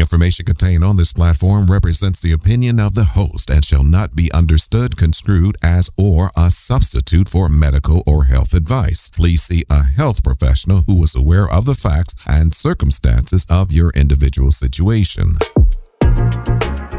The 0.00 0.04
information 0.04 0.46
contained 0.46 0.82
on 0.82 0.96
this 0.96 1.12
platform 1.12 1.66
represents 1.66 2.22
the 2.22 2.32
opinion 2.32 2.80
of 2.80 2.94
the 2.94 3.04
host 3.04 3.50
and 3.50 3.62
shall 3.62 3.84
not 3.84 4.16
be 4.16 4.32
understood, 4.32 4.96
construed 4.96 5.58
as, 5.62 5.90
or 5.98 6.30
a 6.34 6.50
substitute 6.50 7.28
for 7.28 7.50
medical 7.50 8.02
or 8.06 8.24
health 8.24 8.54
advice. 8.54 9.10
Please 9.10 9.42
see 9.42 9.62
a 9.68 9.84
health 9.84 10.24
professional 10.24 10.84
who 10.86 11.02
is 11.02 11.14
aware 11.14 11.46
of 11.50 11.66
the 11.66 11.74
facts 11.74 12.14
and 12.26 12.54
circumstances 12.54 13.44
of 13.50 13.72
your 13.72 13.90
individual 13.90 14.50
situation. 14.50 15.36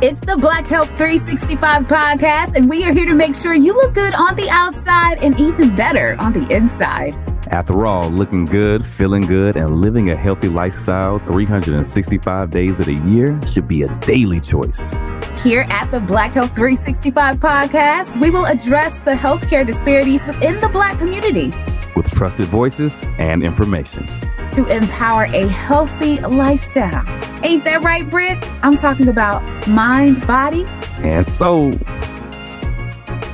It's 0.02 0.20
the 0.22 0.36
Black 0.36 0.66
Health 0.66 0.88
365 0.98 1.86
podcast, 1.86 2.56
and 2.56 2.68
we 2.68 2.84
are 2.86 2.92
here 2.92 3.06
to 3.06 3.14
make 3.14 3.36
sure 3.36 3.54
you 3.54 3.76
look 3.76 3.94
good 3.94 4.16
on 4.16 4.36
the 4.36 4.50
outside 4.50 5.22
and 5.22 5.40
even 5.40 5.76
better 5.76 6.16
on 6.20 6.34
the 6.34 6.48
inside. 6.52 7.16
After 7.52 7.86
all, 7.86 8.10
looking 8.10 8.46
good, 8.46 8.84
feeling 8.84 9.22
good, 9.22 9.58
and 9.58 9.80
living 9.80 10.10
a 10.10 10.16
healthy 10.16 10.50
lifestyle 10.50 11.20
365 11.20 12.50
days 12.50 12.80
of 12.80 12.88
the 12.88 12.96
year 13.12 13.40
should 13.46 13.68
be 13.68 13.84
a 13.84 14.00
daily 14.00 14.40
choice. 14.40 14.96
Here 15.44 15.68
at 15.70 15.92
the 15.92 16.00
Black 16.00 16.32
Health 16.32 16.56
365 16.56 17.38
podcast, 17.38 18.20
we 18.20 18.32
will 18.32 18.46
address 18.46 19.00
the 19.02 19.12
healthcare 19.12 19.64
disparities 19.64 20.26
within 20.26 20.60
the 20.62 20.70
Black 20.70 20.98
community 20.98 21.52
with 21.96 22.10
trusted 22.12 22.48
voices 22.48 23.04
and 23.20 23.44
information 23.44 24.08
to 24.52 24.66
empower 24.68 25.26
a 25.26 25.48
healthy 25.48 26.20
lifestyle. 26.20 27.06
Ain't 27.44 27.64
that 27.64 27.84
right, 27.84 28.10
Britt? 28.10 28.38
I'm 28.64 28.74
talking 28.74 29.08
about 29.08 29.68
mind, 29.68 30.26
body, 30.28 30.66
and 30.98 31.26
soul. 31.26 31.72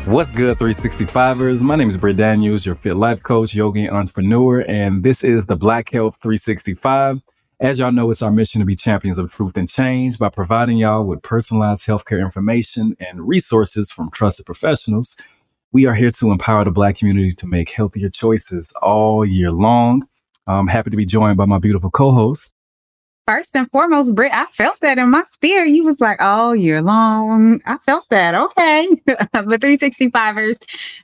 What's 0.06 0.32
good, 0.32 0.58
365ers? 0.58 1.62
My 1.62 1.76
name 1.76 1.90
is 1.90 1.98
Britt 1.98 2.18
Daniels, 2.18 2.66
your 2.66 2.76
fit 2.76 2.96
life 2.96 3.24
coach, 3.24 3.54
yogi 3.54 3.90
entrepreneur, 3.90 4.62
and 4.62 5.04
this 5.04 5.24
is 5.24 5.46
the 5.46 5.56
Black 5.56 5.92
Health 5.92 6.18
365. 6.22 7.22
As 7.60 7.80
y'all 7.80 7.92
know, 7.92 8.12
it's 8.12 8.22
our 8.22 8.32
mission 8.32 8.60
to 8.60 8.66
be 8.66 8.76
champions 8.76 9.18
of 9.18 9.32
truth 9.32 9.58
and 9.58 9.68
change 9.68 10.20
by 10.20 10.30
providing 10.30 10.78
y'all 10.78 11.04
with 11.04 11.24
personalized 11.24 11.88
healthcare 11.88 12.22
information 12.22 12.96
and 13.00 13.28
resources 13.28 13.92
from 13.92 14.12
trusted 14.12 14.46
professionals. 14.46 15.18
We 15.72 15.88
are 15.88 15.96
here 15.96 16.12
to 16.12 16.32
empower 16.32 16.64
the 16.64 16.72
Black 16.72 17.00
community 17.00 17.32
to 17.32 17.48
make 17.48 17.70
healthier 17.72 18.10
choices 18.10 18.72
all 18.82 19.26
year 19.26 19.52
long. 19.52 20.08
I'm 20.48 20.68
happy 20.68 20.90
to 20.90 20.98
be 20.98 21.06
joined 21.06 21.38
by 21.38 21.46
my 21.46 21.60
beautiful 21.60 21.92
co 21.92 22.12
host, 22.12 22.54
first 23.28 23.56
and 23.56 23.70
foremost, 23.72 24.16
Britt, 24.16 24.34
I 24.34 24.46
felt 24.54 24.80
that 24.82 24.98
in 24.98 25.10
my 25.10 25.24
spirit. 25.34 25.70
You 25.70 25.84
was 25.84 26.00
like 26.00 26.22
all 26.22 26.56
year 26.56 26.82
long. 26.82 27.60
I 27.66 27.78
felt 27.80 28.06
that. 28.10 28.34
Okay. 28.34 28.88
but 29.06 29.62
365ers, 29.62 30.56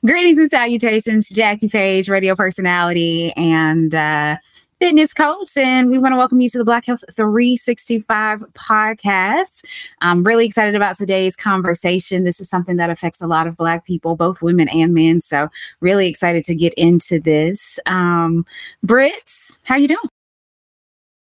greetings 0.04 0.38
and 0.38 0.50
salutations, 0.50 1.28
Jackie 1.28 1.68
Page, 1.68 2.08
radio 2.08 2.34
personality 2.34 3.32
and 3.36 3.94
uh, 3.94 4.38
fitness 4.80 5.12
coach. 5.12 5.56
And 5.56 5.90
we 5.90 5.98
want 5.98 6.12
to 6.12 6.16
welcome 6.16 6.40
you 6.40 6.48
to 6.50 6.58
the 6.58 6.64
Black 6.64 6.86
Health 6.86 7.04
365 7.14 8.40
podcast. 8.54 9.64
I'm 10.00 10.24
really 10.24 10.46
excited 10.46 10.74
about 10.74 10.96
today's 10.96 11.36
conversation. 11.36 12.24
This 12.24 12.40
is 12.40 12.48
something 12.48 12.76
that 12.76 12.90
affects 12.90 13.20
a 13.20 13.26
lot 13.26 13.46
of 13.46 13.56
Black 13.56 13.84
people, 13.86 14.16
both 14.16 14.42
women 14.42 14.68
and 14.68 14.94
men. 14.94 15.20
So 15.20 15.48
really 15.80 16.08
excited 16.08 16.44
to 16.44 16.54
get 16.54 16.74
into 16.74 17.20
this. 17.20 17.78
Um, 17.86 18.44
Britt, 18.82 19.30
how 19.64 19.76
you 19.76 19.88
doing? 19.88 19.98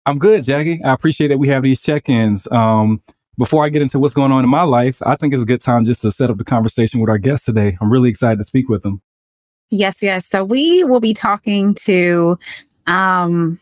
I'm 0.05 0.17
good, 0.17 0.43
Jackie. 0.43 0.81
I 0.83 0.93
appreciate 0.93 1.27
that 1.27 1.37
we 1.37 1.49
have 1.49 1.63
these 1.63 1.81
check-ins. 1.81 2.51
Um, 2.51 3.01
before 3.37 3.63
I 3.63 3.69
get 3.69 3.81
into 3.81 3.99
what's 3.99 4.13
going 4.13 4.31
on 4.31 4.43
in 4.43 4.49
my 4.49 4.63
life, 4.63 5.01
I 5.05 5.15
think 5.15 5.33
it's 5.33 5.43
a 5.43 5.45
good 5.45 5.61
time 5.61 5.85
just 5.85 6.01
to 6.01 6.11
set 6.11 6.29
up 6.29 6.37
the 6.37 6.43
conversation 6.43 6.99
with 6.99 7.09
our 7.09 7.17
guest 7.17 7.45
today. 7.45 7.77
I'm 7.79 7.91
really 7.91 8.09
excited 8.09 8.37
to 8.37 8.43
speak 8.43 8.67
with 8.67 8.83
them. 8.83 9.01
Yes, 9.71 10.01
yes. 10.01 10.25
So 10.25 10.43
we 10.43 10.83
will 10.83 10.99
be 10.99 11.13
talking 11.13 11.75
to 11.75 12.37
um, 12.89 13.59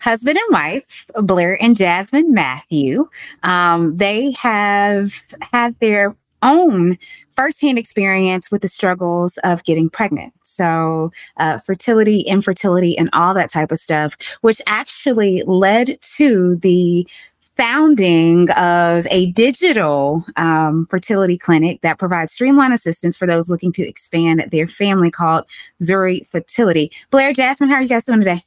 husband 0.00 0.36
and 0.36 0.52
wife, 0.52 1.06
Blair 1.14 1.60
and 1.62 1.76
Jasmine 1.76 2.32
Matthew. 2.34 3.08
Um, 3.42 3.96
they 3.96 4.32
have 4.32 5.14
had 5.40 5.78
their 5.80 6.16
own 6.42 6.98
firsthand 7.36 7.78
experience 7.78 8.50
with 8.50 8.62
the 8.62 8.68
struggles 8.68 9.38
of 9.44 9.64
getting 9.64 9.88
pregnant. 9.88 10.34
So, 10.42 11.12
uh, 11.38 11.60
fertility, 11.60 12.20
infertility, 12.20 12.98
and 12.98 13.08
all 13.12 13.32
that 13.32 13.50
type 13.50 13.72
of 13.72 13.78
stuff, 13.78 14.16
which 14.42 14.60
actually 14.66 15.42
led 15.46 15.98
to 16.16 16.56
the 16.56 17.08
founding 17.56 18.50
of 18.52 19.06
a 19.10 19.30
digital 19.32 20.24
um, 20.36 20.86
fertility 20.90 21.36
clinic 21.36 21.80
that 21.82 21.98
provides 21.98 22.32
streamlined 22.32 22.72
assistance 22.72 23.16
for 23.16 23.26
those 23.26 23.48
looking 23.48 23.72
to 23.72 23.86
expand 23.86 24.48
their 24.50 24.66
family 24.66 25.10
called 25.10 25.44
Zuri 25.82 26.26
Fertility. 26.26 26.90
Blair, 27.10 27.32
Jasmine, 27.32 27.68
how 27.68 27.76
are 27.76 27.82
you 27.82 27.88
guys 27.88 28.04
doing 28.04 28.20
today? 28.20 28.44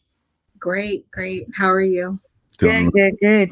Great, 0.58 1.10
great. 1.12 1.48
How 1.54 1.70
are 1.70 1.82
you? 1.82 2.20
Good, 2.58 2.92
good, 2.94 3.16
good. 3.22 3.50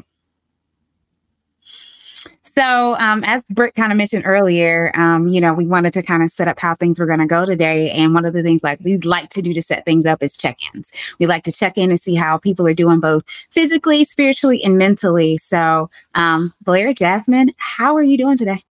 So, 2.56 2.96
um, 3.00 3.24
as 3.24 3.42
Britt 3.50 3.74
kind 3.74 3.90
of 3.90 3.98
mentioned 3.98 4.22
earlier, 4.26 4.92
um, 4.94 5.26
you 5.26 5.40
know, 5.40 5.52
we 5.52 5.66
wanted 5.66 5.92
to 5.94 6.02
kind 6.02 6.22
of 6.22 6.30
set 6.30 6.46
up 6.46 6.60
how 6.60 6.76
things 6.76 7.00
were 7.00 7.06
going 7.06 7.18
to 7.18 7.26
go 7.26 7.44
today. 7.44 7.90
And 7.90 8.14
one 8.14 8.24
of 8.24 8.32
the 8.32 8.44
things 8.44 8.62
like 8.62 8.78
we'd 8.80 9.04
like 9.04 9.30
to 9.30 9.42
do 9.42 9.52
to 9.54 9.62
set 9.62 9.84
things 9.84 10.06
up 10.06 10.22
is 10.22 10.36
check-ins. 10.36 10.92
We 11.18 11.26
like 11.26 11.42
to 11.44 11.52
check 11.52 11.76
in 11.76 11.90
and 11.90 12.00
see 12.00 12.14
how 12.14 12.38
people 12.38 12.66
are 12.68 12.74
doing 12.74 13.00
both 13.00 13.24
physically, 13.50 14.04
spiritually, 14.04 14.62
and 14.62 14.78
mentally. 14.78 15.36
So, 15.36 15.90
um, 16.14 16.54
Blair, 16.62 16.94
Jasmine, 16.94 17.52
how 17.56 17.96
are 17.96 18.04
you 18.04 18.16
doing 18.16 18.36
today? 18.36 18.62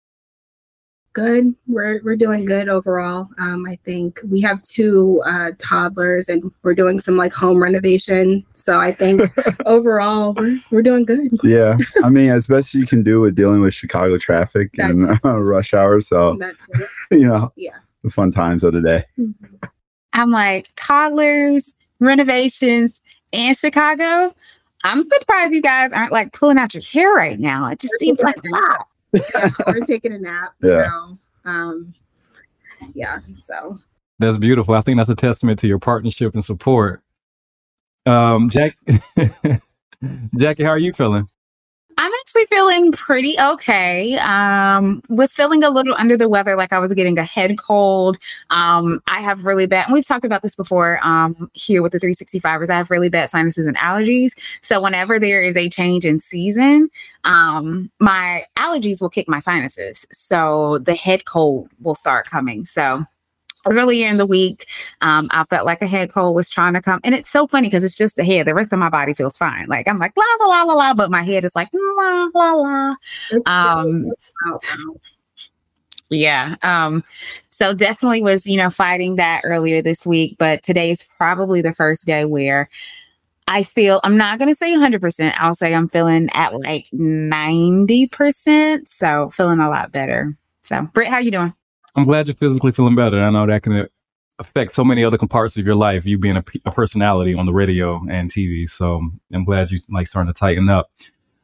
Good. 1.12 1.54
We're 1.66 2.00
we're 2.02 2.16
doing 2.16 2.44
good 2.44 2.68
overall. 2.68 3.28
Um, 3.38 3.66
I 3.66 3.76
think 3.84 4.20
we 4.24 4.40
have 4.40 4.62
two 4.62 5.22
uh, 5.24 5.52
toddlers, 5.58 6.28
and 6.28 6.50
we're 6.62 6.74
doing 6.74 7.00
some 7.00 7.16
like 7.16 7.32
home 7.32 7.62
renovation. 7.62 8.44
So 8.54 8.78
I 8.78 8.92
think 8.92 9.22
overall 9.66 10.34
we're 10.34 10.58
we're 10.70 10.82
doing 10.82 11.04
good. 11.04 11.38
Yeah, 11.42 11.76
I 12.04 12.10
mean, 12.10 12.30
as 12.30 12.46
best 12.46 12.74
you 12.74 12.86
can 12.86 13.02
do 13.02 13.20
with 13.20 13.34
dealing 13.34 13.60
with 13.60 13.74
Chicago 13.74 14.18
traffic 14.18 14.70
and 14.78 15.18
uh, 15.24 15.38
rush 15.40 15.74
hour. 15.74 16.00
So 16.00 16.36
that's 16.38 16.66
it. 16.74 16.88
you 17.10 17.26
know, 17.26 17.52
yeah, 17.56 17.76
the 18.02 18.10
fun 18.10 18.30
times 18.30 18.64
of 18.64 18.72
the 18.72 18.80
day. 18.80 19.04
Mm-hmm. 19.18 19.66
I'm 20.14 20.30
like 20.30 20.68
toddlers, 20.76 21.74
renovations, 22.00 22.92
and 23.32 23.56
Chicago. 23.56 24.34
I'm 24.84 25.04
surprised 25.04 25.52
you 25.52 25.62
guys 25.62 25.92
aren't 25.92 26.10
like 26.10 26.32
pulling 26.32 26.58
out 26.58 26.74
your 26.74 26.82
hair 26.82 27.12
right 27.12 27.38
now. 27.38 27.68
It 27.68 27.78
just 27.78 27.94
seems 28.00 28.20
like 28.20 28.36
a 28.36 28.48
lot 28.48 28.86
or 29.66 29.80
taking 29.80 30.12
a 30.12 30.18
nap. 30.18 30.54
Yeah. 30.62 30.68
You 30.70 30.76
know? 30.76 31.18
um, 31.44 31.94
yeah. 32.94 33.18
So 33.42 33.78
that's 34.18 34.36
beautiful. 34.36 34.74
I 34.74 34.80
think 34.80 34.96
that's 34.96 35.08
a 35.08 35.14
testament 35.14 35.58
to 35.60 35.66
your 35.66 35.78
partnership 35.78 36.34
and 36.34 36.44
support. 36.44 37.02
Um, 38.06 38.48
Jack, 38.48 38.76
Jackie, 40.38 40.64
how 40.64 40.70
are 40.70 40.78
you 40.78 40.92
feeling? 40.92 41.28
I'm 42.02 42.10
actually 42.18 42.46
feeling 42.46 42.90
pretty 42.90 43.38
okay. 43.38 44.18
Um, 44.18 45.04
was 45.08 45.30
feeling 45.30 45.62
a 45.62 45.70
little 45.70 45.94
under 45.96 46.16
the 46.16 46.28
weather, 46.28 46.56
like 46.56 46.72
I 46.72 46.80
was 46.80 46.92
getting 46.94 47.16
a 47.16 47.22
head 47.22 47.58
cold. 47.58 48.18
Um, 48.50 49.00
I 49.06 49.20
have 49.20 49.44
really 49.44 49.66
bad, 49.66 49.86
we've 49.88 50.04
talked 50.04 50.24
about 50.24 50.42
this 50.42 50.56
before 50.56 50.98
um, 51.06 51.48
here 51.52 51.80
with 51.80 51.92
the 51.92 52.00
365ers. 52.00 52.70
I 52.70 52.76
have 52.76 52.91
really 52.91 53.08
bad 53.08 53.30
sinuses 53.30 53.68
and 53.68 53.76
allergies. 53.76 54.32
So 54.62 54.80
whenever 54.80 55.20
there 55.20 55.44
is 55.44 55.56
a 55.56 55.68
change 55.68 56.04
in 56.04 56.18
season, 56.18 56.91
um, 57.22 57.88
my 58.00 58.47
allergies 58.59 59.00
will 59.00 59.09
kick 59.09 59.28
my 59.28 59.38
sinuses. 59.38 60.04
So 60.10 60.78
the 60.78 60.97
head 60.97 61.24
cold 61.27 61.71
will 61.82 61.94
start 61.94 62.28
coming. 62.28 62.65
So 62.65 63.06
earlier 63.66 64.09
in 64.09 64.16
the 64.16 64.26
week, 64.26 64.66
um, 65.00 65.28
I 65.30 65.44
felt 65.44 65.66
like 65.66 65.82
a 65.82 65.86
head 65.86 66.12
cold 66.12 66.34
was 66.34 66.48
trying 66.48 66.74
to 66.74 66.82
come. 66.82 67.00
And 67.04 67.14
it's 67.14 67.30
so 67.30 67.47
funny 67.47 67.68
because 67.68 67.84
it's 67.84 67.97
just 67.97 68.16
the 68.16 68.24
head. 68.24 68.47
The 68.47 68.54
rest 68.54 68.72
of 68.72 68.78
my 68.78 68.91
body 68.91 69.14
feels 69.14 69.36
fine. 69.36 69.66
Like 69.68 69.88
I'm 69.88 69.98
like, 69.98 70.12
la, 70.16 70.24
la, 70.41 70.47
la, 70.47 70.62
la, 70.62 70.74
la, 70.74 70.94
but 70.94 71.10
my 71.10 71.22
head 71.22 71.44
is 71.44 71.54
like, 71.54 71.68
la, 71.72 72.28
la, 72.34 72.53
la. 72.53 72.94
Um, 73.47 74.12
yeah. 76.10 76.56
Um, 76.62 77.03
so 77.50 77.74
definitely 77.74 78.22
was, 78.22 78.47
you 78.47 78.56
know, 78.56 78.70
fighting 78.70 79.16
that 79.16 79.42
earlier 79.44 79.82
this 79.82 80.06
week, 80.06 80.36
but 80.38 80.62
today 80.62 80.91
is 80.91 81.04
probably 81.16 81.62
the 81.62 81.72
first 81.72 82.06
day 82.06 82.24
where 82.24 82.68
I 83.48 83.62
feel 83.62 84.00
I'm 84.04 84.16
not 84.16 84.38
going 84.38 84.50
to 84.50 84.54
say 84.54 84.74
100%. 84.74 85.34
I'll 85.38 85.54
say 85.54 85.74
I'm 85.74 85.88
feeling 85.88 86.28
at 86.34 86.54
like 86.54 86.86
90%. 86.92 88.88
So 88.88 89.30
feeling 89.30 89.60
a 89.60 89.68
lot 89.68 89.92
better. 89.92 90.36
So, 90.62 90.82
Britt, 90.92 91.08
how 91.08 91.18
you 91.18 91.30
doing? 91.30 91.54
I'm 91.94 92.04
glad 92.04 92.28
you're 92.28 92.34
physically 92.34 92.72
feeling 92.72 92.94
better. 92.94 93.22
I 93.22 93.30
know 93.30 93.47
that 93.47 93.62
can 93.62 93.86
affect 94.39 94.74
so 94.74 94.84
many 94.84 95.04
other 95.04 95.18
parts 95.18 95.56
of 95.56 95.66
your 95.66 95.74
life. 95.74 96.06
You 96.06 96.18
being 96.18 96.36
a, 96.36 96.44
a 96.65 96.72
personality 96.72 97.34
on 97.34 97.47
the 97.47 97.53
radio 97.53 98.03
and 98.10 98.30
TV. 98.30 98.68
So 98.68 99.03
I'm 99.33 99.44
glad 99.44 99.71
you 99.71 99.78
like 99.91 100.06
starting 100.06 100.33
to 100.33 100.39
tighten 100.39 100.68
up. 100.68 100.91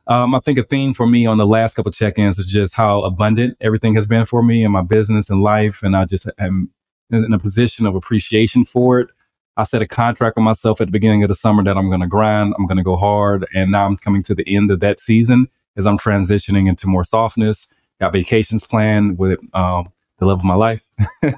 Um, 0.06 0.34
I 0.34 0.40
think 0.40 0.58
a 0.58 0.62
theme 0.62 0.94
for 0.94 1.06
me 1.06 1.26
on 1.26 1.36
the 1.36 1.46
last 1.46 1.74
couple 1.74 1.92
check-ins 1.92 2.38
is 2.38 2.46
just 2.46 2.74
how 2.74 3.02
abundant 3.02 3.58
everything 3.60 3.94
has 3.94 4.06
been 4.06 4.24
for 4.24 4.42
me 4.42 4.64
in 4.64 4.72
my 4.72 4.80
business 4.80 5.28
and 5.28 5.42
life, 5.42 5.82
and 5.82 5.94
I 5.94 6.06
just 6.06 6.30
am 6.38 6.70
in 7.10 7.32
a 7.32 7.38
position 7.38 7.84
of 7.84 7.94
appreciation 7.94 8.64
for 8.64 9.00
it. 9.00 9.10
I 9.58 9.64
set 9.64 9.82
a 9.82 9.86
contract 9.86 10.36
with 10.36 10.44
myself 10.44 10.80
at 10.80 10.86
the 10.86 10.92
beginning 10.92 11.24
of 11.24 11.28
the 11.28 11.34
summer 11.34 11.62
that 11.64 11.76
I'm 11.76 11.88
going 11.88 12.00
to 12.00 12.06
grind, 12.06 12.54
I'm 12.58 12.66
going 12.66 12.78
to 12.78 12.82
go 12.82 12.96
hard, 12.96 13.46
and 13.54 13.70
now 13.70 13.84
I'm 13.84 13.98
coming 13.98 14.22
to 14.22 14.34
the 14.34 14.44
end 14.46 14.70
of 14.70 14.80
that 14.80 14.98
season 14.98 15.48
as 15.76 15.86
I'm 15.86 15.98
transitioning 15.98 16.68
into 16.68 16.86
more 16.86 17.04
softness. 17.04 17.74
Got 18.00 18.14
vacations 18.14 18.66
planned 18.66 19.18
with 19.18 19.40
um, 19.54 19.92
the 20.18 20.26
love 20.26 20.40
of 20.40 20.44
my 20.44 20.54
life, 20.54 20.82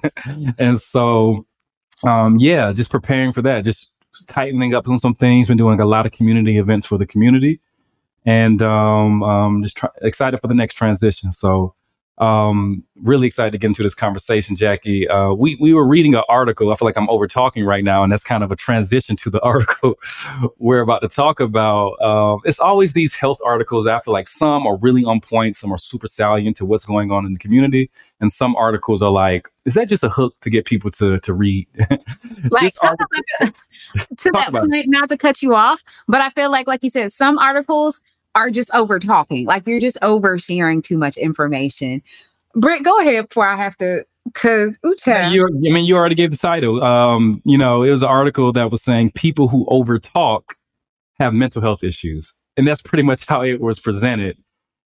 and 0.59 0.79
so 0.81 1.47
um, 2.05 2.37
yeah, 2.39 2.73
just 2.73 2.91
preparing 2.91 3.33
for 3.33 3.43
that, 3.43 3.65
just 3.65 3.93
tightening 4.27 4.75
up 4.75 4.89
on 4.89 4.99
some 4.99 5.15
things. 5.15 5.49
Been 5.49 5.57
doing 5.57 5.81
a 5.81 5.87
lot 5.87 6.07
of 6.07 6.13
community 6.13 6.59
events 6.59 6.87
for 6.87 6.99
the 6.99 7.07
community, 7.07 7.61
and 8.25 8.63
um, 8.63 9.23
um, 9.23 9.63
just 9.63 9.77
try- 9.77 9.91
excited 10.03 10.41
for 10.41 10.49
the 10.49 10.55
next 10.55 10.75
transition. 10.75 11.33
So 11.33 11.75
um, 12.21 12.85
really 13.03 13.27
excited 13.27 13.51
to 13.53 13.59
get 13.59 13.69
into 13.69 13.83
this 13.83 13.95
conversation, 13.95 14.55
Jackie. 14.55 15.09
Uh, 15.09 15.33
we 15.33 15.57
we 15.59 15.73
were 15.73 15.89
reading 15.89 16.15
an 16.15 16.23
article. 16.29 16.71
I 16.71 16.77
feel 16.77 16.87
like 16.87 16.99
I'm 16.99 17.09
over 17.09 17.27
talking 17.27 17.65
right 17.65 17.83
now, 17.83 18.03
and 18.03 18.13
that's 18.13 18.23
kind 18.23 18.45
of 18.45 18.53
a 18.53 18.57
transition 18.57 19.17
to 19.17 19.31
the 19.31 19.41
article 19.43 19.95
we're 20.59 20.83
about 20.83 21.01
to 21.01 21.09
talk 21.09 21.41
about. 21.41 21.93
Uh, 21.95 22.37
it's 22.45 22.61
always 22.61 22.93
these 22.93 23.15
health 23.15 23.39
articles. 23.45 23.87
I 23.87 23.99
feel 24.01 24.13
like 24.13 24.29
some 24.29 24.67
are 24.67 24.77
really 24.77 25.03
on 25.03 25.21
point, 25.21 25.57
some 25.57 25.73
are 25.73 25.79
super 25.79 26.07
salient 26.07 26.59
to 26.59 26.67
what's 26.67 26.85
going 26.85 27.11
on 27.11 27.25
in 27.25 27.33
the 27.33 27.39
community, 27.39 27.91
and 28.21 28.31
some 28.31 28.55
articles 28.55 29.03
are 29.03 29.11
like, 29.11 29.49
is 29.65 29.73
that 29.73 29.89
just 29.89 30.05
a 30.05 30.11
hook 30.11 30.37
to 30.43 30.51
get 30.51 30.67
people 30.67 30.91
to 30.93 31.19
to 31.21 31.33
read? 31.33 31.67
like, 32.51 32.75
article- 32.83 33.09
to 34.19 34.31
that 34.35 34.53
point, 34.53 34.75
it. 34.75 34.89
not 34.89 35.09
to 35.09 35.17
cut 35.17 35.41
you 35.41 35.55
off, 35.55 35.83
but 36.07 36.21
I 36.21 36.29
feel 36.31 36.51
like, 36.51 36.67
like 36.67 36.83
you 36.83 36.91
said, 36.91 37.13
some 37.13 37.39
articles 37.39 38.03
are 38.35 38.51
just 38.51 38.71
over 38.75 38.99
talking. 38.99 39.47
Like 39.47 39.67
you're 39.67 39.81
just 39.81 39.99
over 40.03 40.39
sharing 40.39 40.83
too 40.83 40.99
much 40.99 41.17
information. 41.17 42.03
Britt, 42.55 42.83
go 42.83 42.99
ahead 43.01 43.29
before 43.29 43.49
I 43.49 43.57
have 43.57 43.77
to 43.79 44.05
because 44.25 44.73
Ucha. 44.85 45.31
You, 45.31 45.47
I 45.47 45.73
mean, 45.73 45.85
you 45.85 45.97
already 45.97 46.15
gave 46.15 46.31
the 46.31 46.37
title. 46.37 46.83
Um, 46.83 47.43
you 47.45 47.59
know, 47.59 47.83
it 47.83 47.91
was 47.91 48.03
an 48.03 48.09
article 48.09 48.53
that 48.53 48.71
was 48.71 48.83
saying 48.83 49.13
people 49.15 49.49
who 49.49 49.67
over 49.69 49.99
talk 49.99 50.57
have 51.19 51.35
mental 51.35 51.63
health 51.63 51.85
issues. 51.85 52.33
And 52.57 52.67
that's 52.67 52.83
pretty 52.83 53.03
much 53.03 53.27
how 53.27 53.43
it 53.43 53.61
was 53.61 53.79
presented. 53.79 54.37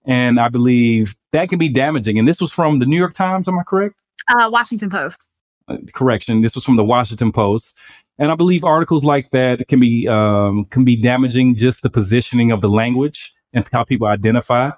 And 0.07 0.39
I 0.39 0.49
believe 0.49 1.15
that 1.33 1.49
can 1.49 1.59
be 1.59 1.69
damaging. 1.69 2.19
And 2.19 2.29
this 2.29 2.41
was 2.41 2.53
from 2.53 2.79
the 2.79 2.87
New 2.87 2.99
York 2.99 3.15
Times, 3.15 3.49
am 3.49 3.59
I 3.59 3.63
correct? 3.63 3.95
Uh, 4.29 4.51
Washington 4.53 4.91
Post. 4.91 5.29
Uh, 5.67 5.79
correction. 5.95 6.43
This 6.43 6.55
was 6.55 6.65
from 6.65 6.77
the 6.77 6.85
Washington 6.85 7.33
Post. 7.33 7.79
And 8.19 8.31
I 8.31 8.35
believe 8.35 8.65
articles 8.65 9.05
like 9.05 9.31
that 9.31 9.67
can 9.67 9.81
be 9.81 10.07
um, 10.07 10.67
can 10.67 10.85
be 10.85 10.95
damaging 10.95 11.57
just 11.57 11.83
the 11.83 11.91
positioning 11.91 12.53
of 12.53 12.61
the 12.61 12.69
language 12.69 13.34
and 13.55 13.67
how 13.73 13.85
people 13.85 14.07
identify 14.07 14.71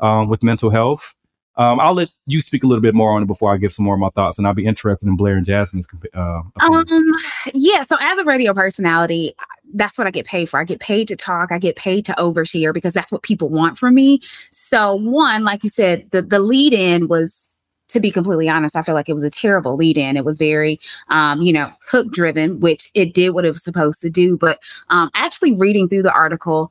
um, 0.00 0.28
with 0.28 0.42
mental 0.42 0.70
health. 0.70 1.14
Um, 1.56 1.80
I'll 1.80 1.94
let 1.94 2.08
you 2.26 2.40
speak 2.40 2.62
a 2.62 2.68
little 2.68 2.80
bit 2.80 2.94
more 2.94 3.10
on 3.12 3.22
it 3.24 3.26
before 3.26 3.52
I 3.52 3.56
give 3.56 3.72
some 3.72 3.84
more 3.84 3.94
of 3.94 4.00
my 4.00 4.10
thoughts, 4.10 4.38
and 4.38 4.46
I'll 4.46 4.54
be 4.54 4.64
interested 4.64 5.08
in 5.08 5.16
Blair 5.16 5.36
and 5.36 5.44
Jasmine's. 5.44 5.88
Uh, 6.14 6.42
um, 6.60 7.12
yeah. 7.52 7.82
So 7.82 7.96
as 8.00 8.16
a 8.16 8.24
radio 8.24 8.54
personality, 8.54 9.34
that's 9.74 9.98
what 9.98 10.06
I 10.06 10.12
get 10.12 10.24
paid 10.24 10.48
for. 10.48 10.60
I 10.60 10.64
get 10.64 10.78
paid 10.78 11.08
to 11.08 11.16
talk. 11.16 11.50
I 11.50 11.58
get 11.58 11.74
paid 11.74 12.04
to 12.06 12.12
overshare 12.12 12.72
because 12.72 12.92
that's 12.92 13.10
what 13.10 13.22
people 13.22 13.48
want 13.48 13.76
from 13.76 13.96
me. 13.96 14.20
So 14.52 14.94
one, 14.94 15.42
like 15.42 15.64
you 15.64 15.68
said, 15.68 16.08
the 16.12 16.22
the 16.22 16.38
lead 16.38 16.74
in 16.74 17.08
was 17.08 17.48
to 17.88 18.00
be 18.00 18.10
completely 18.10 18.48
honest, 18.48 18.76
I 18.76 18.82
feel 18.82 18.94
like 18.94 19.08
it 19.08 19.14
was 19.14 19.24
a 19.24 19.30
terrible 19.30 19.74
lead 19.74 19.96
in. 19.96 20.16
It 20.16 20.24
was 20.24 20.36
very, 20.36 20.78
um, 21.08 21.40
you 21.40 21.52
know, 21.52 21.72
hook 21.80 22.12
driven, 22.12 22.60
which 22.60 22.90
it 22.94 23.14
did 23.14 23.30
what 23.30 23.46
it 23.46 23.50
was 23.50 23.64
supposed 23.64 24.00
to 24.02 24.10
do. 24.10 24.36
But 24.36 24.60
um, 24.90 25.10
actually 25.14 25.52
reading 25.54 25.88
through 25.88 26.02
the 26.02 26.12
article, 26.12 26.70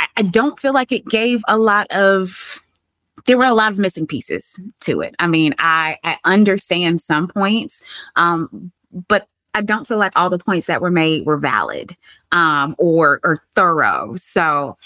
I, 0.00 0.06
I 0.16 0.22
don't 0.22 0.58
feel 0.58 0.72
like 0.72 0.90
it 0.90 1.06
gave 1.06 1.42
a 1.46 1.56
lot 1.56 1.86
of 1.90 2.64
there 3.26 3.36
were 3.36 3.44
a 3.44 3.54
lot 3.54 3.70
of 3.70 3.78
missing 3.78 4.06
pieces 4.06 4.58
to 4.80 5.02
it. 5.02 5.14
I 5.18 5.26
mean, 5.26 5.54
I, 5.58 5.98
I 6.04 6.16
understand 6.24 7.02
some 7.02 7.28
points, 7.28 7.84
um, 8.16 8.72
but 9.08 9.28
I 9.54 9.60
don't 9.60 9.86
feel 9.86 9.98
like 9.98 10.12
all 10.16 10.30
the 10.30 10.38
points 10.38 10.66
that 10.66 10.80
were 10.80 10.90
made 10.90 11.26
were 11.26 11.36
valid 11.36 11.96
um, 12.32 12.74
or 12.78 13.20
or 13.22 13.42
thorough. 13.54 14.14
So 14.16 14.76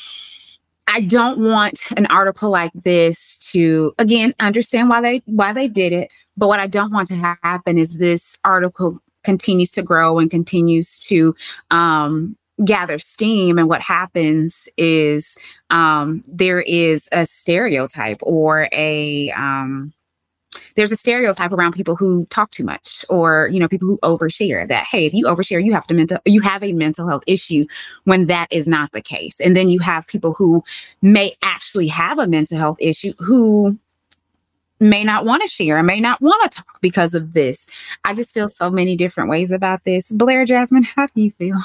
I 0.88 1.00
don't 1.00 1.38
want 1.38 1.80
an 1.96 2.06
article 2.06 2.50
like 2.50 2.72
this 2.74 3.38
to 3.52 3.94
again 3.98 4.34
understand 4.40 4.88
why 4.88 5.00
they 5.00 5.22
why 5.26 5.52
they 5.52 5.68
did 5.68 5.92
it, 5.92 6.12
but 6.36 6.48
what 6.48 6.60
I 6.60 6.66
don't 6.66 6.92
want 6.92 7.08
to 7.08 7.36
happen 7.42 7.78
is 7.78 7.98
this 7.98 8.36
article 8.44 9.00
continues 9.22 9.70
to 9.72 9.82
grow 9.82 10.18
and 10.18 10.30
continues 10.30 11.00
to 11.00 11.34
um, 11.70 12.36
gather 12.64 12.98
steam 12.98 13.58
and 13.58 13.68
what 13.68 13.80
happens 13.80 14.68
is 14.76 15.36
um, 15.70 16.22
there 16.26 16.60
is 16.60 17.08
a 17.10 17.26
stereotype 17.26 18.18
or 18.22 18.68
a 18.72 19.30
um, 19.32 19.92
there's 20.76 20.92
a 20.92 20.96
stereotype 20.96 21.52
around 21.52 21.72
people 21.72 21.96
who 21.96 22.26
talk 22.26 22.50
too 22.50 22.64
much 22.64 23.04
or 23.08 23.48
you 23.48 23.58
know 23.58 23.68
people 23.68 23.88
who 23.88 23.98
overshare 24.02 24.66
that 24.68 24.86
hey 24.86 25.04
if 25.04 25.12
you 25.12 25.26
overshare 25.26 25.64
you 25.64 25.72
have 25.72 25.86
to 25.86 25.94
mental 25.94 26.18
you 26.24 26.40
have 26.40 26.62
a 26.62 26.72
mental 26.72 27.08
health 27.08 27.24
issue 27.26 27.64
when 28.04 28.26
that 28.26 28.46
is 28.50 28.68
not 28.68 28.92
the 28.92 29.00
case. 29.00 29.40
And 29.40 29.56
then 29.56 29.68
you 29.68 29.80
have 29.80 30.06
people 30.06 30.32
who 30.32 30.62
may 31.02 31.32
actually 31.42 31.88
have 31.88 32.18
a 32.18 32.26
mental 32.26 32.58
health 32.58 32.76
issue 32.80 33.12
who 33.18 33.78
may 34.80 35.04
not 35.04 35.24
want 35.24 35.42
to 35.42 35.48
share 35.48 35.78
and 35.78 35.86
may 35.86 36.00
not 36.00 36.20
want 36.20 36.50
to 36.50 36.58
talk 36.58 36.80
because 36.80 37.14
of 37.14 37.32
this. 37.32 37.66
I 38.04 38.14
just 38.14 38.34
feel 38.34 38.48
so 38.48 38.70
many 38.70 38.96
different 38.96 39.30
ways 39.30 39.50
about 39.50 39.84
this. 39.84 40.10
Blair 40.10 40.44
jasmine 40.44 40.82
how 40.96 41.06
do 41.08 41.22
you 41.22 41.32
feel 41.32 41.56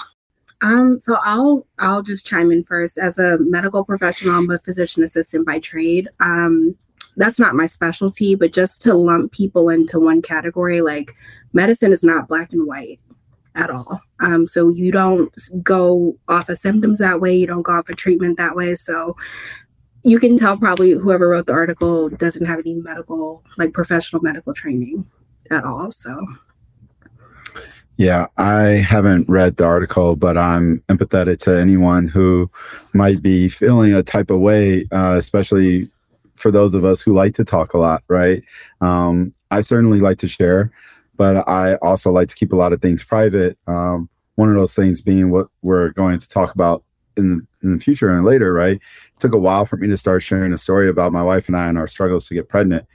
um, 0.62 1.00
so 1.00 1.18
I'll 1.22 1.66
I'll 1.80 2.02
just 2.02 2.26
chime 2.26 2.52
in 2.52 2.64
first. 2.64 2.98
As 2.98 3.18
a 3.18 3.38
medical 3.40 3.84
professional, 3.84 4.36
I'm 4.36 4.50
a 4.50 4.60
physician 4.60 5.04
assistant 5.04 5.46
by 5.46 5.60
trade. 5.60 6.10
Um, 6.20 6.76
that's 7.16 7.40
not 7.40 7.56
my 7.56 7.66
specialty, 7.66 8.36
but 8.36 8.54
just 8.54 8.82
to 8.84 8.94
lump 8.94 9.32
people 9.32 9.70
into 9.70 10.00
one 10.00 10.22
category, 10.22 10.82
like 10.82 11.16
medicine 11.54 11.92
is 11.92 12.04
not 12.04 12.28
black 12.28 12.54
and 12.54 12.68
white 12.68 13.00
at 13.56 13.70
all. 13.70 14.02
Um, 14.22 14.48
so 14.48 14.70
you 14.70 14.92
don't 14.92 15.34
go 15.64 16.18
off 16.28 16.50
of 16.50 16.58
symptoms 16.58 17.00
that 17.00 17.20
way, 17.20 17.36
you 17.36 17.48
don't 17.48 17.64
go 17.64 17.74
off 17.74 17.90
of 17.90 17.98
treatment 17.98 18.38
that 18.38 18.56
way. 18.56 18.76
So 18.76 19.16
you 20.04 20.20
can 20.20 20.38
tell 20.38 20.58
probably 20.58 20.92
whoever 20.92 21.28
wrote 21.28 21.48
the 21.48 21.54
article 21.54 22.10
doesn't 22.10 22.46
have 22.46 22.60
any 22.60 22.76
medical, 22.76 23.44
like 23.58 23.74
professional 23.74 24.22
medical 24.22 24.54
training 24.54 25.06
at 25.52 25.66
all. 25.66 25.92
So 25.92 26.26
yeah, 28.00 28.28
I 28.38 28.62
haven't 28.62 29.28
read 29.28 29.58
the 29.58 29.66
article, 29.66 30.16
but 30.16 30.38
I'm 30.38 30.82
empathetic 30.88 31.40
to 31.40 31.60
anyone 31.60 32.08
who 32.08 32.50
might 32.94 33.22
be 33.22 33.50
feeling 33.50 33.94
a 33.94 34.02
type 34.02 34.32
of 34.32 34.40
way, 34.40 34.88
uh, 34.94 35.18
especially 35.18 35.92
for 36.36 36.50
those 36.50 36.74
of 36.74 36.86
us 36.86 37.02
who 37.02 37.14
like 37.14 37.34
to 37.34 37.44
talk 37.44 37.74
a 37.74 37.78
lot, 37.78 38.02
right? 38.08 38.42
Um, 38.80 39.34
I 39.52 39.60
certainly 39.60 40.00
like 40.00 40.18
to 40.20 40.30
share, 40.30 40.72
but 41.18 41.46
I 41.50 41.76
also 41.76 42.10
like 42.10 42.30
to 42.30 42.36
keep 42.36 42.54
a 42.54 42.56
lot 42.56 42.72
of 42.72 42.82
things 42.82 43.04
private. 43.04 43.58
Um, 43.68 44.08
one 44.36 44.48
of 44.48 44.56
those 44.56 44.74
things 44.74 45.02
being 45.02 45.30
what 45.30 45.48
we're 45.62 45.90
going 45.90 46.20
to 46.20 46.30
talk 46.30 46.56
about 46.56 46.86
in, 47.18 47.46
in 47.64 47.74
the 47.74 47.84
future 47.84 48.10
and 48.12 48.24
later, 48.24 48.54
right? 48.54 48.78
It 48.78 49.20
took 49.20 49.34
a 49.34 49.38
while 49.38 49.66
for 49.66 49.76
me 49.76 49.90
to 49.90 49.98
start 49.98 50.24
sharing 50.24 50.54
a 50.54 50.58
story 50.58 50.88
about 50.88 51.12
my 51.12 51.22
wife 51.22 51.50
and 51.50 51.58
I 51.58 51.68
and 51.68 51.78
our 51.78 51.88
struggles 51.90 52.30
to 52.30 52.34
get 52.34 52.48
pregnant. 52.48 52.86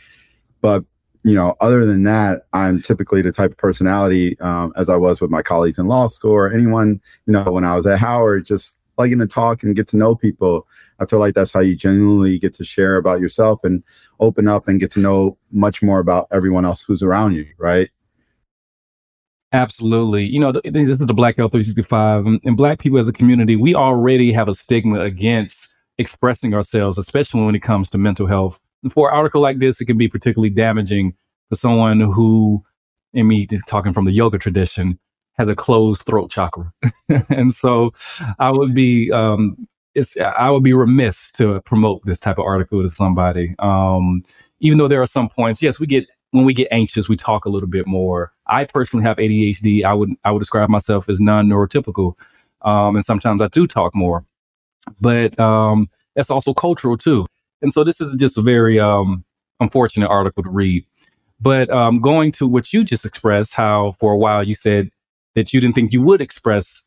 But 0.63 0.83
you 1.25 1.35
know, 1.35 1.57
other 1.61 1.87
than 1.87 2.05
that, 2.05 2.43
I'm 2.53 2.83
typically 2.83 3.23
the 3.23 3.33
type 3.33 3.53
of 3.53 3.57
personality, 3.57 4.39
um, 4.41 4.75
as 4.77 4.91
I 4.91 4.97
was 4.97 5.21
with 5.23 5.31
my 5.31 5.43
colleagues 5.43 5.79
in 5.79 5.87
law 5.87 6.07
school 6.09 6.33
or 6.33 6.53
anyone, 6.53 7.01
you 7.27 7.33
know, 7.33 7.45
when 7.45 7.65
I 7.65 7.75
was 7.75 7.87
at 7.87 7.99
Howard, 7.99 8.45
just 8.45 8.79
liking 8.99 9.19
to 9.19 9.27
talk 9.27 9.63
and 9.63 9.75
get 9.75 9.89
to 9.89 9.97
know 9.97 10.15
people. 10.15 10.69
I 11.01 11.07
feel 11.07 11.19
like 11.19 11.35
that's 11.35 11.51
how 11.51 11.61
you 11.61 11.75
genuinely 11.75 12.39
get 12.39 12.55
to 12.55 12.65
share 12.65 12.97
about 12.97 13.21
yourself 13.21 13.65
and 13.65 13.83
open 14.21 14.47
up 14.47 14.69
and 14.69 14.79
get 14.79 14.91
to 14.93 15.01
know 15.01 15.37
much 15.51 15.83
more 15.83 15.99
about 15.99 16.29
everyone 16.31 16.65
else 16.65 16.83
who's 16.83 17.03
around 17.03 17.33
you, 17.33 17.47
right? 17.59 17.91
Absolutely. 19.53 20.25
You 20.25 20.41
know, 20.41 20.53
this 20.53 20.89
is 20.89 20.99
the 20.99 21.15
Black 21.15 21.37
Health 21.37 21.53
365 21.53 22.27
and, 22.27 22.41
and 22.45 22.57
Black 22.57 22.81
people 22.81 22.99
as 22.99 23.09
a 23.09 23.13
community, 23.13 23.57
we 23.57 23.75
already 23.75 24.33
have 24.33 24.49
a 24.49 24.55
stigma 24.55 25.01
against 25.01 25.73
expressing 25.97 26.55
ourselves, 26.55 26.99
especially 26.99 27.45
when 27.45 27.55
it 27.55 27.61
comes 27.61 27.89
to 27.91 27.99
mental 27.99 28.27
health 28.27 28.59
for 28.93 29.11
an 29.11 29.17
article 29.17 29.41
like 29.41 29.59
this, 29.59 29.81
it 29.81 29.87
can 29.87 29.99
be 29.99 30.09
particularly 30.09 30.51
damaging 30.51 31.15
for 31.49 31.57
someone 31.57 32.01
who, 32.01 32.63
I 33.17 33.23
me 33.23 33.47
talking 33.67 33.93
from 33.93 34.05
the 34.05 34.13
yoga 34.13 34.39
tradition, 34.39 34.99
has 35.35 35.49
a 35.49 35.57
closed 35.57 36.03
throat 36.03 36.31
chakra. 36.31 36.73
and 37.29 37.53
so 37.53 37.93
I 38.39 38.51
would 38.51 38.75
be, 38.75 39.11
um, 39.13 39.67
it's, 39.95 40.19
I 40.21 40.51
would 40.51 40.63
be 40.63 40.73
remiss 40.73 41.31
to 41.33 41.61
promote 41.63 42.05
this 42.05 42.21
type 42.21 42.39
of 42.39 42.45
article 42.45 42.83
to 42.83 42.89
somebody. 42.89 43.55
Um, 43.59 44.23
even 44.61 44.79
though 44.79 44.89
there 44.89 45.03
are 45.03 45.07
some 45.07 45.29
points, 45.29 45.63
yes, 45.63 45.79
we 45.79 45.87
get, 45.87 46.07
when 46.31 46.45
we 46.45 46.55
get 46.55 46.69
anxious, 46.71 47.09
we 47.09 47.17
talk 47.17 47.45
a 47.45 47.49
little 47.49 47.69
bit 47.69 47.87
more. 47.87 48.33
I 48.47 48.65
personally 48.65 49.05
have 49.05 49.19
ADHD. 49.19 49.85
I 49.85 49.95
would, 49.95 50.11
I 50.25 50.33
would 50.33 50.41
describe 50.41 50.69
myself 50.69 51.09
as 51.09 51.21
non-neurotypical. 51.21 52.15
Um, 52.63 52.97
and 52.97 53.05
sometimes 53.05 53.43
I 53.43 53.49
do 53.49 53.67
talk 53.67 53.95
more, 53.95 54.25
but, 55.01 55.39
um, 55.39 55.91
that's 56.17 56.31
also 56.31 56.55
cultural 56.55 56.97
too. 56.97 57.27
And 57.63 57.73
so 57.73 57.85
this 57.85 58.01
is 58.01 58.17
just 58.17 58.39
a 58.39 58.43
very 58.43 58.79
um, 58.79 59.25
unfortunate 59.61 60.09
article 60.09 60.43
to 60.43 60.51
read. 60.51 60.85
But 61.41 61.71
um, 61.71 62.01
going 62.01 62.33
to 62.33 62.47
what 62.47 62.73
you 62.73 62.85
just 62.85 63.05
expressed, 63.05 63.55
how 63.55 63.97
for 64.01 64.13
a 64.13 64.19
while 64.19 64.43
you 64.43 64.55
said 64.55 64.91
that 65.35 65.53
you 65.53 65.61
didn't 65.61 65.75
think 65.75 65.93
you 65.93 66.03
would 66.03 66.21
express 66.21 66.83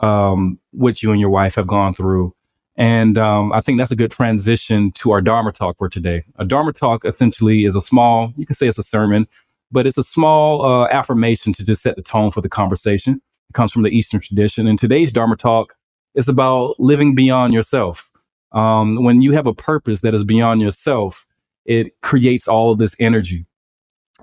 um, 0.00 0.58
what 0.72 1.02
you 1.02 1.10
and 1.10 1.20
your 1.20 1.30
wife 1.30 1.54
have 1.54 1.66
gone 1.66 1.94
through. 1.94 2.34
And 2.76 3.18
um, 3.18 3.52
I 3.52 3.60
think 3.60 3.78
that's 3.78 3.90
a 3.90 3.96
good 3.96 4.10
transition 4.10 4.92
to 4.92 5.10
our 5.10 5.20
Dharma 5.20 5.52
talk 5.52 5.76
for 5.78 5.88
today. 5.88 6.24
A 6.36 6.44
Dharma 6.44 6.72
talk 6.72 7.04
essentially 7.04 7.64
is 7.64 7.76
a 7.76 7.80
small, 7.80 8.32
you 8.36 8.46
can 8.46 8.54
say 8.54 8.68
it's 8.68 8.78
a 8.78 8.82
sermon, 8.82 9.26
but 9.70 9.86
it's 9.86 9.98
a 9.98 10.02
small 10.02 10.64
uh, 10.64 10.88
affirmation 10.88 11.52
to 11.54 11.64
just 11.64 11.82
set 11.82 11.96
the 11.96 12.02
tone 12.02 12.30
for 12.30 12.40
the 12.40 12.48
conversation. 12.48 13.20
It 13.50 13.52
comes 13.52 13.72
from 13.72 13.82
the 13.82 13.90
Eastern 13.90 14.20
tradition. 14.20 14.66
And 14.66 14.78
today's 14.78 15.12
Dharma 15.12 15.36
talk 15.36 15.74
is 16.14 16.28
about 16.28 16.78
living 16.78 17.14
beyond 17.14 17.52
yourself. 17.52 18.09
Um, 18.52 19.02
when 19.02 19.22
you 19.22 19.32
have 19.32 19.46
a 19.46 19.54
purpose 19.54 20.00
that 20.00 20.14
is 20.14 20.24
beyond 20.24 20.60
yourself, 20.60 21.26
it 21.64 22.00
creates 22.02 22.48
all 22.48 22.72
of 22.72 22.78
this 22.78 22.96
energy. 23.00 23.46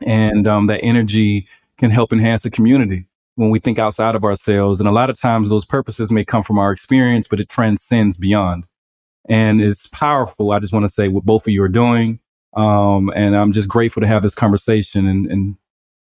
And 0.06 0.48
um, 0.48 0.66
that 0.66 0.82
energy 0.84 1.48
can 1.78 1.90
help 1.90 2.12
enhance 2.12 2.44
the 2.44 2.52
community 2.52 3.06
when 3.36 3.50
we 3.50 3.60
think 3.60 3.80
outside 3.80 4.16
of 4.16 4.24
ourselves. 4.24 4.80
And 4.80 4.90
a 4.90 4.92
lot 4.92 5.10
of 5.10 5.20
times 5.20 5.50
those 5.50 5.66
purposes 5.66 6.12
may 6.12 6.26
come 6.26 6.44
from 6.44 6.60
our 6.60 6.72
experience, 6.72 7.28
but 7.28 7.40
it 7.40 7.50
transcends 7.50 8.18
beyond. 8.18 8.66
And 9.30 9.62
it's 9.62 9.88
powerful. 9.88 10.52
I 10.52 10.60
just 10.60 10.74
want 10.74 10.84
to 10.84 10.94
say 10.94 11.08
what 11.08 11.26
both 11.26 11.48
of 11.48 11.54
you 11.54 11.64
are 11.64 11.70
doing. 11.70 12.20
Um, 12.56 13.12
and 13.16 13.36
I'm 13.36 13.52
just 13.52 13.70
grateful 13.70 14.02
to 14.02 14.08
have 14.08 14.24
this 14.24 14.34
conversation 14.34 15.08
and, 15.08 15.28
and, 15.28 15.56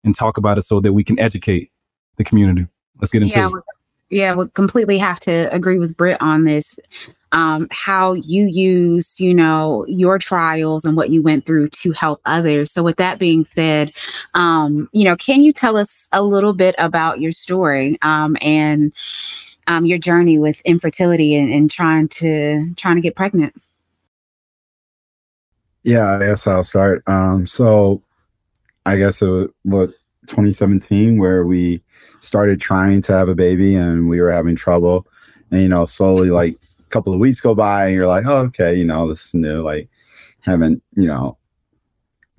and 0.05 0.15
talk 0.15 0.39
about 0.39 0.57
it 0.57 0.63
so 0.63 0.81
that 0.81 0.93
we 0.93 1.05
can 1.05 1.19
educate 1.19 1.71
the 2.17 2.25
community. 2.25 2.67
Let's 3.01 3.13
get 3.13 3.23
into 3.23 3.39
yeah, 3.39 3.45
it. 3.47 3.65
Yeah, 4.11 4.35
we 4.35 4.49
completely 4.49 4.99
have 4.99 5.21
to 5.21 5.53
agree 5.55 5.79
with 5.79 5.97
Britt 5.97 6.21
on 6.21 6.45
this. 6.45 6.79
Um, 7.31 7.69
how 7.71 8.15
you 8.15 8.47
use, 8.47 9.21
you 9.21 9.35
know, 9.35 9.85
your 9.87 10.19
trials 10.19 10.87
and 10.87 10.97
what 10.97 11.11
you 11.11 11.21
went 11.21 11.45
through 11.45 11.69
to 11.69 11.93
help 11.93 12.23
others. 12.25 12.73
So, 12.73 12.83
with 12.83 12.97
that 12.97 13.19
being 13.19 13.45
said, 13.45 13.93
um, 14.33 14.89
you 14.93 15.05
know, 15.05 15.15
can 15.15 15.43
you 15.43 15.53
tell 15.53 15.77
us 15.77 16.09
a 16.13 16.23
little 16.23 16.55
bit 16.55 16.75
about 16.79 17.21
your 17.21 17.33
story 17.33 17.99
um, 18.01 18.39
and 18.41 18.95
um, 19.67 19.85
your 19.85 19.99
journey 19.99 20.39
with 20.39 20.61
infertility 20.63 21.35
and, 21.35 21.53
and 21.53 21.71
trying 21.71 22.09
to 22.09 22.73
trying 22.77 22.97
to 22.97 23.03
get 23.03 23.15
pregnant? 23.15 23.55
Yeah, 25.83 26.17
I 26.17 26.19
guess 26.19 26.47
I'll 26.47 26.65
start. 26.65 27.03
Um, 27.07 27.47
so 27.47 28.03
I 28.87 28.97
guess 28.97 29.21
it 29.21 29.51
what 29.65 29.91
2017 30.29 31.19
where 31.19 31.45
we 31.45 31.83
started 32.21 32.61
trying 32.61 33.03
to 33.03 33.13
have 33.13 33.29
a 33.29 33.35
baby 33.35 33.75
and 33.75 34.09
we 34.09 34.21
were 34.21 34.33
having 34.33 34.57
trouble. 34.57 35.07
And 35.51 35.63
you 35.63 35.69
know, 35.69 35.87
slowly 35.87 36.31
like 36.31 36.57
a 36.81 36.91
couple 36.91 37.13
of 37.13 37.21
weeks 37.21 37.41
go 37.41 37.55
by 37.55 37.87
and 37.87 37.95
you're 37.95 38.07
like, 38.07 38.27
oh, 38.27 38.45
okay, 38.47 38.75
you 38.75 38.85
know, 38.85 39.09
this 39.09 39.27
is 39.27 39.35
new. 39.35 39.63
Like 39.63 39.89
haven't, 40.41 40.83
you 40.95 41.07
know, 41.07 41.37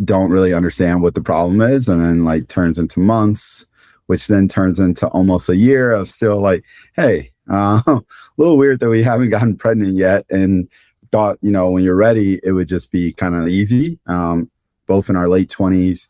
don't 0.04 0.32
really 0.32 0.54
understand 0.54 1.02
what 1.02 1.16
the 1.16 1.22
problem 1.22 1.62
is. 1.62 1.90
And 1.90 2.04
then 2.04 2.26
like 2.26 2.48
turns 2.48 2.80
into 2.80 3.00
months, 3.00 3.66
which 4.06 4.28
then 4.28 4.48
turns 4.48 4.80
into 4.80 5.08
almost 5.08 5.50
a 5.50 5.56
year 5.56 5.92
of 5.92 6.10
still 6.10 6.40
like, 6.40 6.64
hey, 6.96 7.32
uh, 7.50 7.82
a 7.88 8.02
little 8.38 8.58
weird 8.58 8.80
that 8.80 8.90
we 8.90 9.04
haven't 9.04 9.30
gotten 9.30 9.58
pregnant 9.58 9.96
yet. 9.96 10.26
And 10.30 10.70
thought, 11.12 11.38
you 11.42 11.52
know, 11.52 11.70
when 11.70 11.84
you're 11.84 11.96
ready, 11.96 12.40
it 12.44 12.52
would 12.52 12.68
just 12.68 12.92
be 12.92 13.14
kind 13.14 13.36
of 13.36 13.48
easy. 13.48 14.00
Um, 14.08 14.50
both 14.86 15.10
in 15.10 15.16
our 15.16 15.28
late 15.28 15.50
20s, 15.50 16.08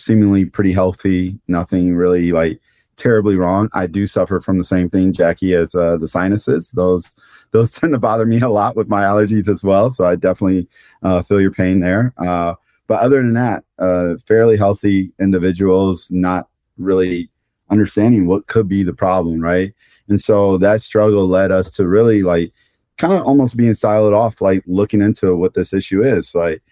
seemingly 0.00 0.44
pretty 0.44 0.72
healthy, 0.72 1.38
nothing 1.48 1.94
really 1.94 2.32
like 2.32 2.60
terribly 2.96 3.36
wrong. 3.36 3.68
I 3.72 3.86
do 3.86 4.06
suffer 4.06 4.40
from 4.40 4.58
the 4.58 4.64
same 4.64 4.88
thing, 4.90 5.12
Jackie, 5.12 5.54
as 5.54 5.74
uh, 5.74 5.96
the 5.96 6.08
sinuses. 6.08 6.70
Those 6.72 7.10
those 7.52 7.72
tend 7.72 7.92
to 7.92 7.98
bother 7.98 8.26
me 8.26 8.40
a 8.40 8.48
lot 8.48 8.76
with 8.76 8.88
my 8.88 9.02
allergies 9.02 9.48
as 9.48 9.64
well. 9.64 9.90
So 9.90 10.06
I 10.06 10.14
definitely 10.14 10.68
uh, 11.02 11.22
feel 11.22 11.40
your 11.40 11.50
pain 11.50 11.80
there. 11.80 12.14
Uh, 12.16 12.54
but 12.86 13.00
other 13.00 13.16
than 13.16 13.34
that, 13.34 13.64
uh, 13.78 14.14
fairly 14.26 14.56
healthy 14.56 15.12
individuals, 15.18 16.08
not 16.10 16.48
really 16.78 17.28
understanding 17.68 18.26
what 18.26 18.46
could 18.46 18.68
be 18.68 18.82
the 18.82 18.92
problem, 18.92 19.40
right? 19.40 19.72
And 20.08 20.20
so 20.20 20.58
that 20.58 20.82
struggle 20.82 21.26
led 21.26 21.50
us 21.50 21.70
to 21.72 21.88
really 21.88 22.22
like 22.22 22.52
kind 22.98 23.12
of 23.12 23.22
almost 23.22 23.56
being 23.56 23.72
siloed 23.72 24.14
off, 24.14 24.40
like 24.40 24.62
looking 24.66 25.00
into 25.00 25.34
what 25.36 25.54
this 25.54 25.72
issue 25.72 26.02
is. 26.02 26.34
Like 26.34 26.62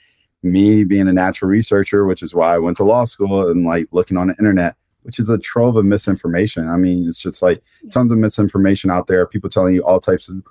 me 0.43 0.85
being 0.85 1.09
a 1.09 1.13
natural 1.13 1.51
researcher, 1.51 2.05
which 2.05 2.23
is 2.23 2.35
why 2.35 2.55
I 2.55 2.59
went 2.59 2.77
to 2.79 2.85
law 2.85 3.05
school 3.05 3.49
and 3.49 3.65
like 3.65 3.89
looking 3.91 4.17
on 4.17 4.29
the 4.29 4.37
internet, 4.39 4.77
which 5.03 5.19
is 5.19 5.29
a 5.29 5.39
trove 5.39 5.77
of 5.77 5.85
misinformation. 5.85 6.69
I 6.69 6.77
mean, 6.77 7.07
it's 7.09 7.21
just 7.21 7.43
like 7.43 7.63
tons 7.91 8.13
of 8.13 8.19
misinformation 8.19 8.91
out 8.91 9.07
there, 9.07 9.27
people 9.27 9.51
telling 9.51 9.75
you 9.75 9.85
all 9.85 10.01
types 10.01 10.29
of 10.29 10.43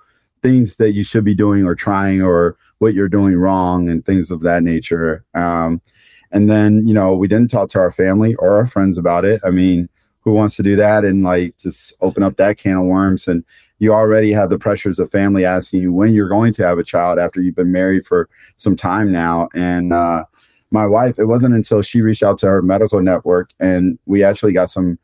things 0.43 0.75
that 0.77 0.91
you 0.91 1.03
should 1.03 1.23
be 1.23 1.35
doing 1.35 1.65
or 1.65 1.75
trying 1.75 2.21
or 2.21 2.57
what 2.79 2.93
you're 2.93 3.09
doing 3.09 3.35
wrong 3.35 3.89
and 3.89 4.05
things 4.05 4.29
of 4.29 4.41
that 4.41 4.63
nature. 4.63 5.25
Um, 5.33 5.81
and 6.31 6.49
then, 6.49 6.85
you 6.87 6.93
know, 6.93 7.15
we 7.15 7.27
didn't 7.27 7.49
talk 7.49 7.69
to 7.69 7.79
our 7.79 7.91
family 7.91 8.35
or 8.35 8.57
our 8.57 8.67
friends 8.67 8.97
about 8.97 9.25
it. 9.25 9.41
I 9.43 9.49
mean, 9.49 9.89
who 10.27 10.33
wants 10.33 10.57
to 10.57 10.63
do 10.63 10.75
that 10.75 11.05
and 11.05 11.23
like 11.23 11.57
just 11.57 11.93
open 12.01 12.21
up 12.21 12.35
that 12.35 12.57
can 12.57 12.75
of 12.75 12.83
worms 12.83 13.29
and 13.29 13.45
you 13.79 13.93
already 13.93 14.33
have 14.33 14.49
the 14.49 14.59
pressures 14.59 14.99
of 14.99 15.09
family 15.09 15.45
asking 15.45 15.81
you 15.81 15.93
when 15.93 16.13
you're 16.13 16.27
going 16.27 16.51
to 16.51 16.67
have 16.67 16.77
a 16.77 16.83
child 16.83 17.17
after 17.17 17.39
you've 17.39 17.55
been 17.55 17.71
married 17.71 18.05
for 18.05 18.27
some 18.57 18.75
time 18.75 19.09
now. 19.09 19.47
And 19.55 19.93
uh, 19.93 20.25
my 20.69 20.85
wife, 20.85 21.17
it 21.17 21.27
wasn't 21.27 21.55
until 21.55 21.81
she 21.81 22.01
reached 22.01 22.23
out 22.23 22.37
to 22.39 22.47
her 22.47 22.61
medical 22.61 23.01
network 23.01 23.51
and 23.61 23.97
we 24.05 24.21
actually 24.21 24.51
got 24.51 24.69
some 24.69 24.99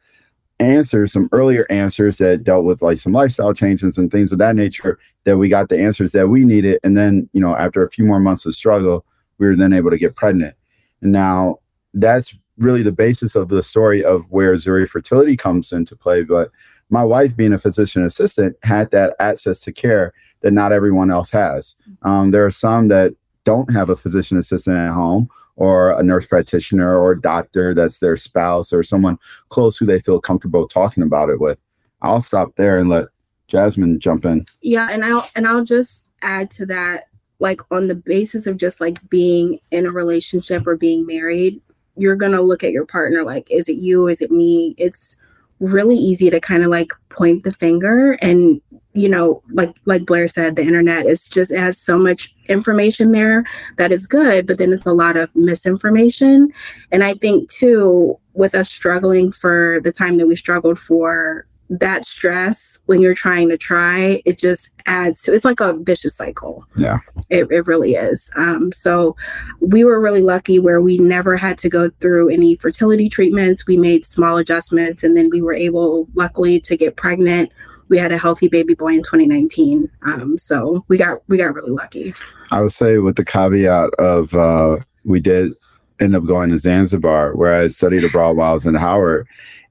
answers, 0.59 1.13
some 1.13 1.29
earlier 1.31 1.65
answers 1.69 2.17
that 2.17 2.43
dealt 2.43 2.65
with 2.65 2.81
like 2.81 2.97
some 2.97 3.13
lifestyle 3.13 3.53
changes 3.53 3.97
and 3.97 4.11
things 4.11 4.33
of 4.33 4.39
that 4.39 4.57
nature 4.57 4.99
that 5.23 5.37
we 5.37 5.47
got 5.47 5.69
the 5.69 5.79
answers 5.79 6.11
that 6.11 6.27
we 6.27 6.43
needed. 6.43 6.79
And 6.83 6.97
then, 6.97 7.29
you 7.31 7.39
know, 7.39 7.55
after 7.55 7.81
a 7.81 7.89
few 7.89 8.03
more 8.03 8.19
months 8.19 8.45
of 8.45 8.55
struggle, 8.55 9.05
we 9.37 9.47
were 9.47 9.55
then 9.55 9.71
able 9.71 9.89
to 9.89 9.97
get 9.97 10.17
pregnant. 10.17 10.53
And 11.01 11.13
now 11.13 11.59
that's 11.93 12.37
really 12.57 12.83
the 12.83 12.91
basis 12.91 13.35
of 13.35 13.49
the 13.49 13.63
story 13.63 14.03
of 14.03 14.25
where 14.29 14.53
Zuri 14.55 14.87
fertility 14.87 15.35
comes 15.35 15.71
into 15.71 15.95
play. 15.95 16.23
But 16.23 16.51
my 16.89 17.03
wife 17.03 17.35
being 17.35 17.53
a 17.53 17.57
physician 17.57 18.05
assistant 18.05 18.55
had 18.63 18.91
that 18.91 19.15
access 19.19 19.59
to 19.61 19.71
care 19.71 20.13
that 20.41 20.51
not 20.51 20.71
everyone 20.71 21.09
else 21.09 21.31
has. 21.31 21.75
Um, 22.03 22.31
there 22.31 22.45
are 22.45 22.51
some 22.51 22.89
that 22.89 23.13
don't 23.43 23.71
have 23.73 23.89
a 23.89 23.95
physician 23.95 24.37
assistant 24.37 24.77
at 24.77 24.91
home 24.91 25.29
or 25.55 25.91
a 25.91 26.03
nurse 26.03 26.25
practitioner 26.25 26.97
or 26.97 27.11
a 27.11 27.21
doctor 27.21 27.73
that's 27.73 27.99
their 27.99 28.17
spouse 28.17 28.73
or 28.73 28.83
someone 28.83 29.17
close 29.49 29.77
who 29.77 29.85
they 29.85 29.99
feel 29.99 30.19
comfortable 30.19 30.67
talking 30.67 31.03
about 31.03 31.29
it 31.29 31.39
with. 31.39 31.57
I'll 32.01 32.21
stop 32.21 32.55
there 32.55 32.79
and 32.79 32.89
let 32.89 33.05
jasmine 33.47 33.99
jump 33.99 34.25
in. 34.25 34.45
Yeah 34.61 34.89
and 34.89 35.05
i'll 35.05 35.27
and 35.35 35.47
i'll 35.47 35.63
just 35.63 36.09
add 36.21 36.49
to 36.51 36.65
that 36.65 37.07
like 37.39 37.61
on 37.71 37.87
the 37.87 37.95
basis 37.95 38.47
of 38.47 38.57
just 38.57 38.79
like 38.79 38.97
being 39.09 39.59
in 39.71 39.85
a 39.85 39.91
relationship 39.91 40.65
or 40.65 40.75
being 40.75 41.05
married 41.05 41.61
you're 41.95 42.15
gonna 42.15 42.41
look 42.41 42.63
at 42.63 42.71
your 42.71 42.85
partner 42.85 43.23
like 43.23 43.47
is 43.51 43.69
it 43.69 43.77
you? 43.77 44.07
Is 44.07 44.21
it 44.21 44.31
me? 44.31 44.75
It's 44.77 45.17
really 45.59 45.95
easy 45.95 46.29
to 46.29 46.39
kind 46.39 46.63
of 46.63 46.69
like 46.69 46.91
point 47.09 47.43
the 47.43 47.53
finger 47.53 48.13
and 48.21 48.61
you 48.93 49.07
know 49.07 49.41
like 49.51 49.73
like 49.85 50.05
blair 50.05 50.27
said 50.27 50.55
the 50.55 50.61
internet 50.61 51.05
is 51.05 51.27
just 51.29 51.51
it 51.51 51.59
has 51.59 51.77
so 51.77 51.97
much 51.97 52.35
information 52.49 53.11
there 53.11 53.45
that 53.77 53.91
is 53.91 54.05
good 54.05 54.45
but 54.45 54.57
then 54.57 54.73
it's 54.73 54.85
a 54.85 54.93
lot 54.93 55.15
of 55.15 55.33
misinformation. 55.35 56.51
And 56.91 57.03
i 57.03 57.13
think 57.13 57.49
too 57.49 58.19
with 58.33 58.55
us 58.55 58.69
struggling 58.69 59.31
for 59.31 59.79
the 59.83 59.91
time 59.91 60.17
that 60.17 60.27
we 60.27 60.35
struggled 60.35 60.79
for 60.79 61.45
that 61.79 62.05
stress 62.05 62.77
when 62.85 63.01
you're 63.01 63.15
trying 63.15 63.49
to 63.49 63.57
try 63.57 64.21
it 64.25 64.37
just 64.37 64.69
adds 64.85 65.21
to 65.21 65.33
it's 65.33 65.45
like 65.45 65.59
a 65.59 65.73
vicious 65.73 66.15
cycle. 66.15 66.65
Yeah. 66.75 66.99
It, 67.29 67.47
it 67.51 67.65
really 67.65 67.95
is. 67.95 68.29
Um, 68.35 68.71
so 68.71 69.15
we 69.59 69.83
were 69.83 69.99
really 69.99 70.21
lucky 70.21 70.59
where 70.59 70.81
we 70.81 70.97
never 70.97 71.37
had 71.37 71.57
to 71.59 71.69
go 71.69 71.89
through 72.01 72.29
any 72.29 72.55
fertility 72.55 73.09
treatments. 73.09 73.65
We 73.65 73.77
made 73.77 74.05
small 74.05 74.37
adjustments 74.37 75.03
and 75.03 75.15
then 75.15 75.29
we 75.29 75.41
were 75.41 75.53
able 75.53 76.07
luckily 76.13 76.59
to 76.61 76.75
get 76.75 76.95
pregnant. 76.95 77.51
We 77.89 77.97
had 77.97 78.11
a 78.11 78.17
healthy 78.17 78.47
baby 78.47 78.73
boy 78.73 78.93
in 78.93 79.03
2019 79.03 79.89
um, 80.03 80.37
so 80.37 80.83
we 80.87 80.97
got 80.97 81.19
we 81.27 81.37
got 81.37 81.55
really 81.55 81.71
lucky. 81.71 82.13
I 82.51 82.61
would 82.61 82.73
say 82.73 82.97
with 82.97 83.15
the 83.15 83.25
caveat 83.25 83.89
of 83.95 84.33
uh, 84.35 84.77
we 85.03 85.19
did 85.19 85.53
end 85.99 86.15
up 86.15 86.25
going 86.25 86.49
to 86.49 86.57
zanzibar 86.57 87.35
where 87.35 87.53
i 87.53 87.67
studied 87.67 88.03
abroad 88.03 88.35
while 88.35 88.49
i 88.49 88.53
was 88.53 88.65
in 88.65 88.73
howard 88.73 89.27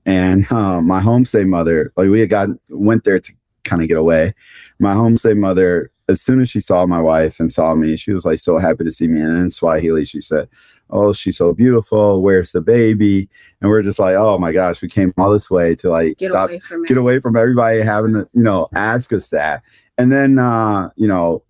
and 0.07 0.51
uh, 0.51 0.81
my 0.81 1.01
homestay 1.01 1.47
mother, 1.47 1.93
like 1.97 2.11
we 2.11 2.21
had 2.21 2.31
got 2.31 2.49
went 2.71 3.05
there 3.05 3.21
to 3.21 3.33
kind 3.65 3.83
of 3.83 3.89
get 3.89 3.97
away. 3.97 4.35
My 4.79 4.95
homestay 4.95 5.37
mother, 5.37 5.91
as 6.09 6.21
soon 6.21 6.41
as 6.41 6.51
she 6.51 6.61
saw 6.61 6.85
my 6.87 7.01
wife 7.01 7.39
and 7.39 7.53
saw 7.53 7.75
me, 7.75 7.97
she 7.97 8.13
was 8.13 8.25
like 8.25 8.39
so 8.39 8.59
happy 8.59 8.85
to 8.85 8.91
see 8.91 9.07
me. 9.07 9.21
And 9.21 9.37
in 9.37 9.51
Swahili, 9.51 10.05
she 10.05 10.21
said, 10.21 10.49
"Oh, 10.91 11.13
she's 11.13 11.37
so 11.37 11.53
beautiful. 11.53 12.23
Where's 12.23 12.53
the 12.53 12.61
baby?" 12.61 13.29
And 13.61 13.71
we're 13.71 13.83
just 13.83 13.99
like, 13.99 14.17
"Oh 14.17 14.39
my 14.39 14.53
gosh, 14.53 14.83
we 14.83 14.89
came 14.89 15.15
all 15.17 15.31
this 15.31 15.51
way 15.51 15.75
to 15.77 15.91
like 15.91 16.19
get 16.19 16.31
stop, 16.31 16.51
away 16.51 16.59
from 16.59 16.85
get 16.85 16.97
away 16.97 17.21
from 17.21 17.37
everybody 17.37 17.81
having 17.81 18.15
to, 18.15 18.29
you 18.33 18.43
know, 18.43 18.69
ask 18.75 19.13
us 19.13 19.29
that." 19.29 19.63
And 19.99 20.11
then, 20.11 20.39
uh, 20.39 20.91
you 20.97 21.07
know, 21.07 21.45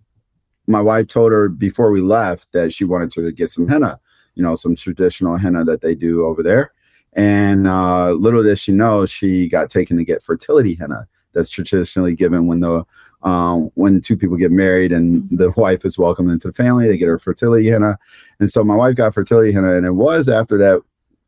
my 0.67 0.81
wife 0.81 1.07
told 1.07 1.31
her 1.31 1.49
before 1.49 1.91
we 1.91 2.01
left 2.01 2.51
that 2.53 2.73
she 2.73 2.85
wanted 2.85 3.11
to 3.11 3.31
get 3.31 3.49
some 3.49 3.67
henna, 3.67 3.99
you 4.35 4.43
know, 4.43 4.55
some 4.55 4.75
traditional 4.75 5.37
henna 5.37 5.63
that 5.65 5.81
they 5.81 5.95
do 5.95 6.25
over 6.25 6.43
there. 6.43 6.72
And 7.15 7.67
uh, 7.67 8.11
little 8.11 8.41
did 8.43 8.57
she 8.59 8.71
know, 8.71 9.05
she 9.05 9.47
got 9.47 9.69
taken 9.69 9.97
to 9.97 10.03
get 10.03 10.23
fertility 10.23 10.73
henna. 10.75 11.07
That's 11.33 11.49
traditionally 11.49 12.13
given 12.15 12.45
when 12.47 12.59
the 12.59 12.83
um, 13.23 13.71
when 13.75 14.01
two 14.01 14.17
people 14.17 14.35
get 14.37 14.51
married 14.51 14.91
and 14.91 15.23
Mm-hmm. 15.23 15.35
the 15.37 15.51
wife 15.51 15.85
is 15.85 15.97
welcomed 15.97 16.29
into 16.31 16.47
the 16.49 16.53
family. 16.53 16.87
They 16.87 16.97
get 16.97 17.07
her 17.07 17.17
fertility 17.17 17.67
henna, 17.69 17.97
and 18.39 18.51
so 18.51 18.63
my 18.63 18.75
wife 18.75 18.95
got 18.95 19.13
fertility 19.13 19.51
henna, 19.51 19.73
and 19.75 19.85
it 19.85 19.91
was 19.93 20.27
after 20.29 20.57
that 20.59 20.81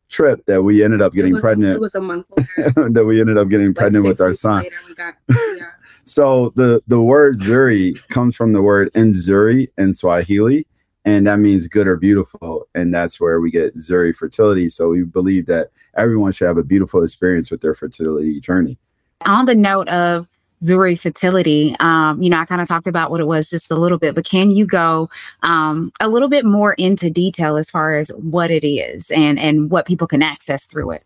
trip 0.09 0.45
that 0.45 0.61
we 0.63 0.83
ended 0.83 1.01
up 1.01 1.13
It 1.13 1.17
getting 1.17 1.33
was- 1.33 1.41
pregnant. 1.41 1.75
it 1.75 1.79
was 1.81 1.95
a 1.95 2.01
month 2.01 2.25
later 2.57 2.89
that 2.91 3.05
we 3.05 3.19
ended 3.19 3.37
up 3.39 3.49
getting 3.49 3.67
like 3.67 3.75
pregnant 3.77 4.05
with 4.07 4.21
our 4.21 4.33
son. 4.33 4.65
got 4.95 5.15
yeah 5.29 5.71
So 6.05 6.51
the 6.55 6.83
the 6.87 7.01
word 7.01 7.39
Zuri 7.39 7.97
comes 8.09 8.35
from 8.35 8.53
the 8.53 8.61
word 8.61 8.91
Nzuri 8.93 9.69
in 9.79 9.93
Swahili, 9.93 10.67
and 11.05 11.27
that 11.27 11.39
means 11.39 11.67
good 11.67 11.87
or 11.87 11.95
beautiful, 11.95 12.67
and 12.73 12.93
that's 12.93 13.19
where 13.19 13.39
we 13.39 13.51
get 13.51 13.75
Zuri 13.75 14.13
fertility. 14.13 14.69
So 14.69 14.89
we 14.89 15.03
believe 15.03 15.45
that 15.45 15.69
everyone 15.95 16.31
should 16.31 16.47
have 16.47 16.57
a 16.57 16.63
beautiful 16.63 17.03
experience 17.03 17.51
with 17.51 17.61
their 17.61 17.75
fertility 17.75 18.39
journey. 18.41 18.77
On 19.21 19.45
the 19.45 19.55
note 19.55 19.87
of 19.89 20.27
Zuri 20.63 20.99
fertility, 20.99 21.75
um, 21.79 22.21
you 22.21 22.29
know, 22.29 22.39
I 22.39 22.45
kind 22.45 22.61
of 22.61 22.67
talked 22.67 22.87
about 22.87 23.11
what 23.11 23.21
it 23.21 23.27
was 23.27 23.49
just 23.49 23.69
a 23.69 23.75
little 23.75 23.99
bit, 23.99 24.15
but 24.15 24.25
can 24.25 24.49
you 24.49 24.65
go 24.65 25.09
um, 25.43 25.91
a 25.99 26.09
little 26.09 26.27
bit 26.27 26.43
more 26.43 26.73
into 26.73 27.09
detail 27.11 27.55
as 27.55 27.69
far 27.69 27.95
as 27.95 28.09
what 28.09 28.49
it 28.49 28.65
is 28.67 29.11
and 29.11 29.39
and 29.39 29.69
what 29.69 29.85
people 29.85 30.07
can 30.07 30.23
access 30.23 30.65
through 30.65 30.91
it? 30.91 31.03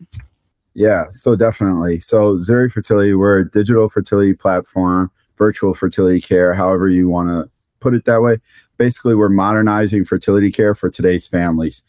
Yeah, 0.76 1.06
so 1.12 1.36
definitely. 1.36 2.00
So 2.00 2.38
Zuri 2.38 2.72
Fertility, 2.72 3.14
we're 3.14 3.40
a 3.40 3.50
digital 3.50 3.90
fertility 3.90 4.34
platform, 4.34 5.12
virtual 5.38 5.74
fertility 5.74 6.22
care, 6.22 6.54
however 6.54 6.88
you 6.88 7.10
want 7.10 7.28
to 7.28 7.50
put 7.82 7.94
it 7.94 8.06
that 8.06 8.22
way. 8.22 8.38
Basically, 8.80 9.14
we're 9.14 9.28
modernizing 9.28 10.06
fertility 10.06 10.50
care 10.50 10.74
for 10.74 10.90
today's 10.90 11.28
families. 11.28 11.84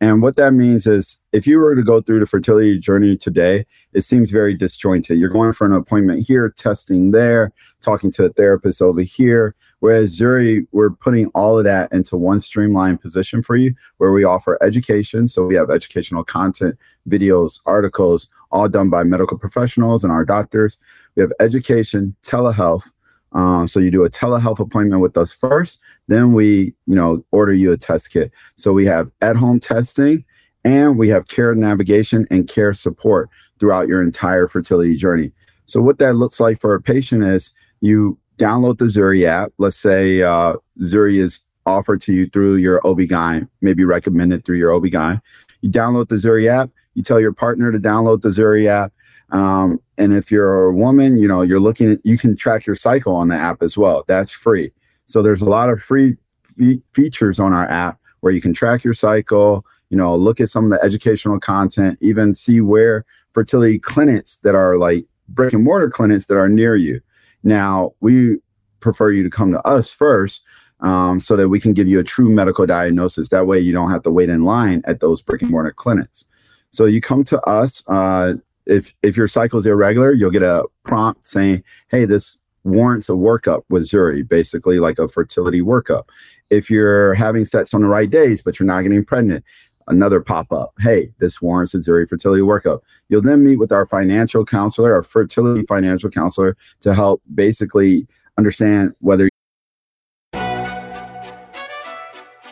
And 0.00 0.22
what 0.22 0.36
that 0.36 0.54
means 0.54 0.86
is 0.86 1.16
if 1.32 1.44
you 1.44 1.58
were 1.58 1.74
to 1.74 1.82
go 1.82 2.00
through 2.00 2.20
the 2.20 2.26
fertility 2.26 2.78
journey 2.78 3.16
today, 3.16 3.66
it 3.92 4.02
seems 4.02 4.30
very 4.30 4.54
disjointed. 4.54 5.18
You're 5.18 5.28
going 5.28 5.52
for 5.52 5.66
an 5.66 5.72
appointment 5.72 6.24
here, 6.24 6.48
testing 6.50 7.10
there, 7.10 7.52
talking 7.80 8.12
to 8.12 8.26
a 8.26 8.32
therapist 8.32 8.80
over 8.80 9.00
here. 9.00 9.56
Whereas 9.80 10.16
Zuri, 10.16 10.68
we're 10.70 10.90
putting 10.90 11.26
all 11.34 11.58
of 11.58 11.64
that 11.64 11.92
into 11.92 12.16
one 12.16 12.38
streamlined 12.38 13.00
position 13.00 13.42
for 13.42 13.56
you 13.56 13.74
where 13.96 14.12
we 14.12 14.22
offer 14.22 14.56
education. 14.62 15.26
So 15.26 15.46
we 15.46 15.56
have 15.56 15.70
educational 15.70 16.22
content, 16.22 16.76
videos, 17.08 17.58
articles, 17.66 18.28
all 18.52 18.68
done 18.68 18.88
by 18.88 19.02
medical 19.02 19.36
professionals 19.36 20.04
and 20.04 20.12
our 20.12 20.24
doctors. 20.24 20.78
We 21.16 21.22
have 21.22 21.32
education, 21.40 22.14
telehealth, 22.22 22.88
um, 23.36 23.68
so 23.68 23.78
you 23.78 23.90
do 23.90 24.02
a 24.02 24.10
telehealth 24.10 24.58
appointment 24.58 25.02
with 25.02 25.16
us 25.18 25.30
first, 25.30 25.80
then 26.08 26.32
we, 26.32 26.74
you 26.86 26.94
know, 26.94 27.22
order 27.32 27.52
you 27.52 27.70
a 27.70 27.76
test 27.76 28.10
kit. 28.10 28.32
So 28.56 28.72
we 28.72 28.86
have 28.86 29.10
at-home 29.20 29.60
testing 29.60 30.24
and 30.64 30.98
we 30.98 31.10
have 31.10 31.28
care 31.28 31.54
navigation 31.54 32.26
and 32.30 32.48
care 32.48 32.72
support 32.72 33.28
throughout 33.60 33.88
your 33.88 34.02
entire 34.02 34.48
fertility 34.48 34.96
journey. 34.96 35.32
So 35.66 35.82
what 35.82 35.98
that 35.98 36.14
looks 36.14 36.40
like 36.40 36.58
for 36.60 36.74
a 36.74 36.80
patient 36.80 37.24
is 37.24 37.52
you 37.82 38.18
download 38.38 38.78
the 38.78 38.86
Zuri 38.86 39.26
app. 39.26 39.52
Let's 39.58 39.76
say 39.76 40.22
uh, 40.22 40.54
Zuri 40.80 41.18
is 41.18 41.40
offered 41.66 42.00
to 42.02 42.14
you 42.14 42.30
through 42.30 42.56
your 42.56 42.80
OB-GYN, 42.86 43.48
maybe 43.60 43.84
recommended 43.84 44.46
through 44.46 44.56
your 44.56 44.72
OB-GYN. 44.72 45.20
You 45.60 45.70
download 45.70 46.08
the 46.08 46.16
Zuri 46.16 46.48
app. 46.48 46.70
You 46.94 47.02
tell 47.02 47.20
your 47.20 47.34
partner 47.34 47.70
to 47.70 47.78
download 47.78 48.22
the 48.22 48.30
Zuri 48.30 48.66
app. 48.66 48.94
Um, 49.30 49.80
and 49.98 50.12
if 50.12 50.30
you're 50.30 50.64
a 50.64 50.72
woman, 50.72 51.18
you 51.18 51.26
know, 51.26 51.42
you're 51.42 51.60
looking 51.60 51.90
at, 51.90 52.04
you 52.04 52.16
can 52.16 52.36
track 52.36 52.66
your 52.66 52.76
cycle 52.76 53.14
on 53.14 53.28
the 53.28 53.34
app 53.34 53.62
as 53.62 53.76
well. 53.76 54.04
That's 54.06 54.30
free. 54.30 54.72
So 55.06 55.22
there's 55.22 55.42
a 55.42 55.46
lot 55.46 55.70
of 55.70 55.82
free 55.82 56.16
fe- 56.58 56.82
features 56.92 57.38
on 57.40 57.52
our 57.52 57.68
app 57.68 57.98
where 58.20 58.32
you 58.32 58.40
can 58.40 58.54
track 58.54 58.84
your 58.84 58.94
cycle, 58.94 59.64
you 59.90 59.96
know, 59.96 60.14
look 60.16 60.40
at 60.40 60.48
some 60.48 60.64
of 60.64 60.70
the 60.70 60.84
educational 60.84 61.38
content, 61.38 61.98
even 62.00 62.34
see 62.34 62.60
where 62.60 63.04
fertility 63.32 63.78
clinics 63.78 64.36
that 64.36 64.54
are 64.54 64.78
like 64.78 65.06
brick 65.28 65.52
and 65.52 65.64
mortar 65.64 65.90
clinics 65.90 66.26
that 66.26 66.36
are 66.36 66.48
near 66.48 66.76
you. 66.76 67.00
Now, 67.42 67.92
we 68.00 68.38
prefer 68.80 69.10
you 69.10 69.22
to 69.22 69.30
come 69.30 69.52
to 69.52 69.64
us 69.66 69.90
first 69.90 70.42
um, 70.80 71.20
so 71.20 71.36
that 71.36 71.48
we 71.48 71.60
can 71.60 71.72
give 71.72 71.88
you 71.88 71.98
a 71.98 72.04
true 72.04 72.28
medical 72.28 72.66
diagnosis. 72.66 73.28
That 73.28 73.46
way, 73.46 73.60
you 73.60 73.72
don't 73.72 73.90
have 73.90 74.02
to 74.04 74.10
wait 74.10 74.28
in 74.28 74.42
line 74.42 74.82
at 74.84 75.00
those 75.00 75.22
brick 75.22 75.42
and 75.42 75.50
mortar 75.50 75.72
clinics. 75.72 76.24
So 76.70 76.84
you 76.84 77.00
come 77.00 77.24
to 77.24 77.40
us. 77.42 77.82
Uh, 77.88 78.34
if 78.66 78.92
if 79.02 79.16
your 79.16 79.28
cycle 79.28 79.58
is 79.58 79.66
irregular, 79.66 80.12
you'll 80.12 80.30
get 80.30 80.42
a 80.42 80.64
prompt 80.84 81.26
saying, 81.26 81.62
"Hey, 81.88 82.04
this 82.04 82.36
warrants 82.64 83.08
a 83.08 83.12
workup 83.12 83.62
with 83.68 83.84
Zuri, 83.84 84.28
basically 84.28 84.78
like 84.80 84.98
a 84.98 85.08
fertility 85.08 85.60
workup." 85.62 86.04
If 86.50 86.70
you're 86.70 87.14
having 87.14 87.44
sex 87.44 87.72
on 87.74 87.82
the 87.82 87.88
right 87.88 88.10
days 88.10 88.42
but 88.42 88.58
you're 88.58 88.66
not 88.66 88.82
getting 88.82 89.04
pregnant, 89.04 89.44
another 89.88 90.20
pop 90.20 90.52
up. 90.52 90.72
Hey, 90.80 91.12
this 91.18 91.40
warrants 91.40 91.74
a 91.74 91.78
Zuri 91.78 92.08
fertility 92.08 92.42
workup. 92.42 92.80
You'll 93.08 93.22
then 93.22 93.44
meet 93.44 93.56
with 93.56 93.72
our 93.72 93.86
financial 93.86 94.44
counselor, 94.44 94.94
our 94.94 95.02
fertility 95.02 95.64
financial 95.66 96.10
counselor, 96.10 96.56
to 96.80 96.94
help 96.94 97.22
basically 97.34 98.06
understand 98.38 98.94
whether. 99.00 99.28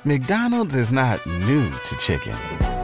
McDonald's 0.05 0.74
is 0.74 0.92
not 0.92 1.24
new 1.27 1.70
to 1.70 1.96
chicken. 1.96 2.63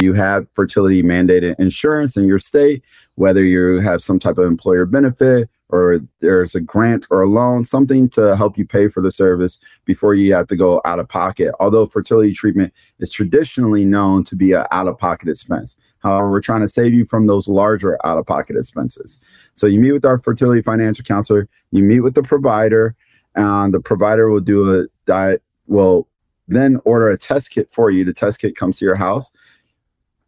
you 0.00 0.12
have 0.12 0.46
fertility 0.52 1.02
mandated 1.02 1.56
insurance 1.58 2.16
in 2.16 2.26
your 2.26 2.38
state, 2.38 2.84
whether 3.16 3.42
you 3.42 3.80
have 3.80 4.00
some 4.00 4.18
type 4.18 4.38
of 4.38 4.44
employer 4.44 4.86
benefit 4.86 5.50
or 5.70 6.00
there's 6.20 6.54
a 6.54 6.60
grant 6.60 7.06
or 7.10 7.22
a 7.22 7.28
loan, 7.28 7.64
something 7.64 8.08
to 8.08 8.36
help 8.36 8.56
you 8.56 8.64
pay 8.64 8.88
for 8.88 9.00
the 9.00 9.10
service 9.10 9.58
before 9.84 10.14
you 10.14 10.32
have 10.32 10.46
to 10.46 10.56
go 10.56 10.80
out 10.84 11.00
of 11.00 11.08
pocket. 11.08 11.52
Although 11.58 11.86
fertility 11.86 12.32
treatment 12.32 12.72
is 13.00 13.10
traditionally 13.10 13.84
known 13.84 14.24
to 14.24 14.36
be 14.36 14.52
an 14.52 14.66
out 14.70 14.86
of 14.86 14.96
pocket 14.96 15.28
expense. 15.28 15.76
However, 15.98 16.30
we're 16.30 16.40
trying 16.40 16.60
to 16.60 16.68
save 16.68 16.94
you 16.94 17.04
from 17.04 17.26
those 17.26 17.48
larger 17.48 17.98
out 18.06 18.18
of 18.18 18.24
pocket 18.24 18.56
expenses. 18.56 19.18
So 19.56 19.66
you 19.66 19.80
meet 19.80 19.92
with 19.92 20.04
our 20.04 20.18
fertility 20.18 20.62
financial 20.62 21.04
counselor, 21.04 21.48
you 21.72 21.82
meet 21.82 22.00
with 22.00 22.14
the 22.14 22.22
provider, 22.22 22.94
and 23.34 23.74
the 23.74 23.80
provider 23.80 24.30
will 24.30 24.40
do 24.40 24.80
a 24.80 24.86
diet, 25.06 25.42
will 25.66 26.08
then 26.46 26.80
order 26.84 27.08
a 27.08 27.18
test 27.18 27.50
kit 27.50 27.68
for 27.72 27.90
you. 27.90 28.04
The 28.04 28.12
test 28.12 28.40
kit 28.40 28.56
comes 28.56 28.78
to 28.78 28.84
your 28.84 28.94
house 28.94 29.32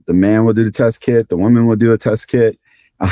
the 0.07 0.13
man 0.13 0.45
will 0.45 0.53
do 0.53 0.65
the 0.65 0.71
test 0.71 1.01
kit, 1.01 1.29
the 1.29 1.37
woman 1.37 1.67
will 1.67 1.77
do 1.77 1.93
a 1.93 1.99
test 1.99 2.29
kit. 2.29 2.59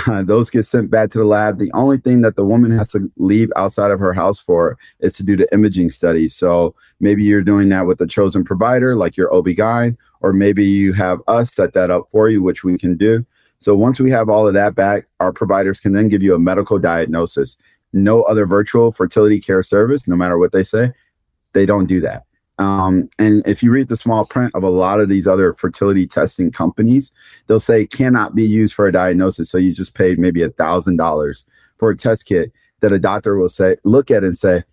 Uh, 0.07 0.23
those 0.23 0.51
get 0.51 0.67
sent 0.67 0.91
back 0.91 1.11
to 1.11 1.17
the 1.17 1.25
lab. 1.25 1.59
The 1.59 1.73
only 1.73 1.97
thing 1.97 2.21
that 2.21 2.37
the 2.37 2.45
woman 2.45 2.71
has 2.73 2.89
to 2.89 3.11
leave 3.17 3.51
outside 3.57 3.91
of 3.91 3.99
her 3.99 4.13
house 4.13 4.39
for 4.39 4.77
is 5.01 5.15
to 5.15 5.23
do 5.23 5.35
the 5.35 5.51
imaging 5.51 5.89
study. 5.89 6.29
So 6.29 6.75
maybe 7.01 7.25
you're 7.25 7.41
doing 7.41 7.71
that 7.71 7.87
with 7.87 7.99
a 8.03 8.07
chosen 8.07 8.45
provider, 8.45 8.95
like 8.95 9.17
your 9.17 9.33
OB-GYN, 9.33 9.97
or 10.21 10.35
maybe 10.35 10.67
you 10.67 10.93
have 10.93 11.21
us 11.27 11.55
set 11.55 11.73
that 11.73 11.91
up 11.91 12.03
for 12.11 12.29
you, 12.29 12.43
which 12.43 12.65
we 12.65 12.77
can 12.77 12.99
do. 12.99 13.25
So 13.61 13.75
once 13.75 13.99
we 13.99 14.11
have 14.11 14.29
all 14.29 14.47
of 14.47 14.53
that 14.53 14.75
back, 14.75 15.07
our 15.21 15.33
providers 15.33 15.81
can 15.81 15.93
then 15.93 16.09
give 16.09 16.23
you 16.23 16.35
a 16.35 16.39
medical 16.39 16.79
diagnosis. 16.79 17.57
No 17.95 18.23
other 18.25 18.45
virtual 18.45 18.93
fertility 18.93 19.41
care 19.41 19.63
service, 19.63 20.07
no 20.07 20.17
matter 20.17 20.37
what 20.37 20.53
they 20.53 20.65
say, 20.65 20.93
they 21.55 21.65
don't 21.65 21.87
do 21.87 22.01
that. 22.03 22.25
Um, 22.59 23.09
and 23.19 23.47
if 23.47 23.63
you 23.63 23.71
read 23.71 23.89
the 23.89 23.97
small 23.97 24.25
print 24.25 24.53
of 24.55 24.63
a 24.63 24.71
lot 24.71 25.01
of 25.01 25.09
these 25.09 25.27
other 25.29 25.53
fertility 25.55 26.07
testing 26.07 26.51
companies, 26.51 27.13
they'll 27.47 27.61
say 27.61 27.87
cannot 27.87 28.35
be 28.35 28.45
used 28.45 28.75
for 28.75 28.87
a 28.87 28.93
diagnosis. 28.93 29.51
So 29.51 29.59
you 29.59 29.73
just 29.73 29.95
paid 29.95 30.19
maybe 30.19 30.43
a 30.43 30.51
thousand 30.51 30.97
dollars 30.97 31.47
for 31.79 31.91
a 31.91 31.97
test 31.97 32.27
kit 32.27 32.53
that 32.81 32.93
a 32.93 32.99
doctor 32.99 33.37
will 33.37 33.49
say, 33.49 33.77
look 33.85 34.11
at 34.11 34.25
and 34.25 34.37
say, 34.37 34.65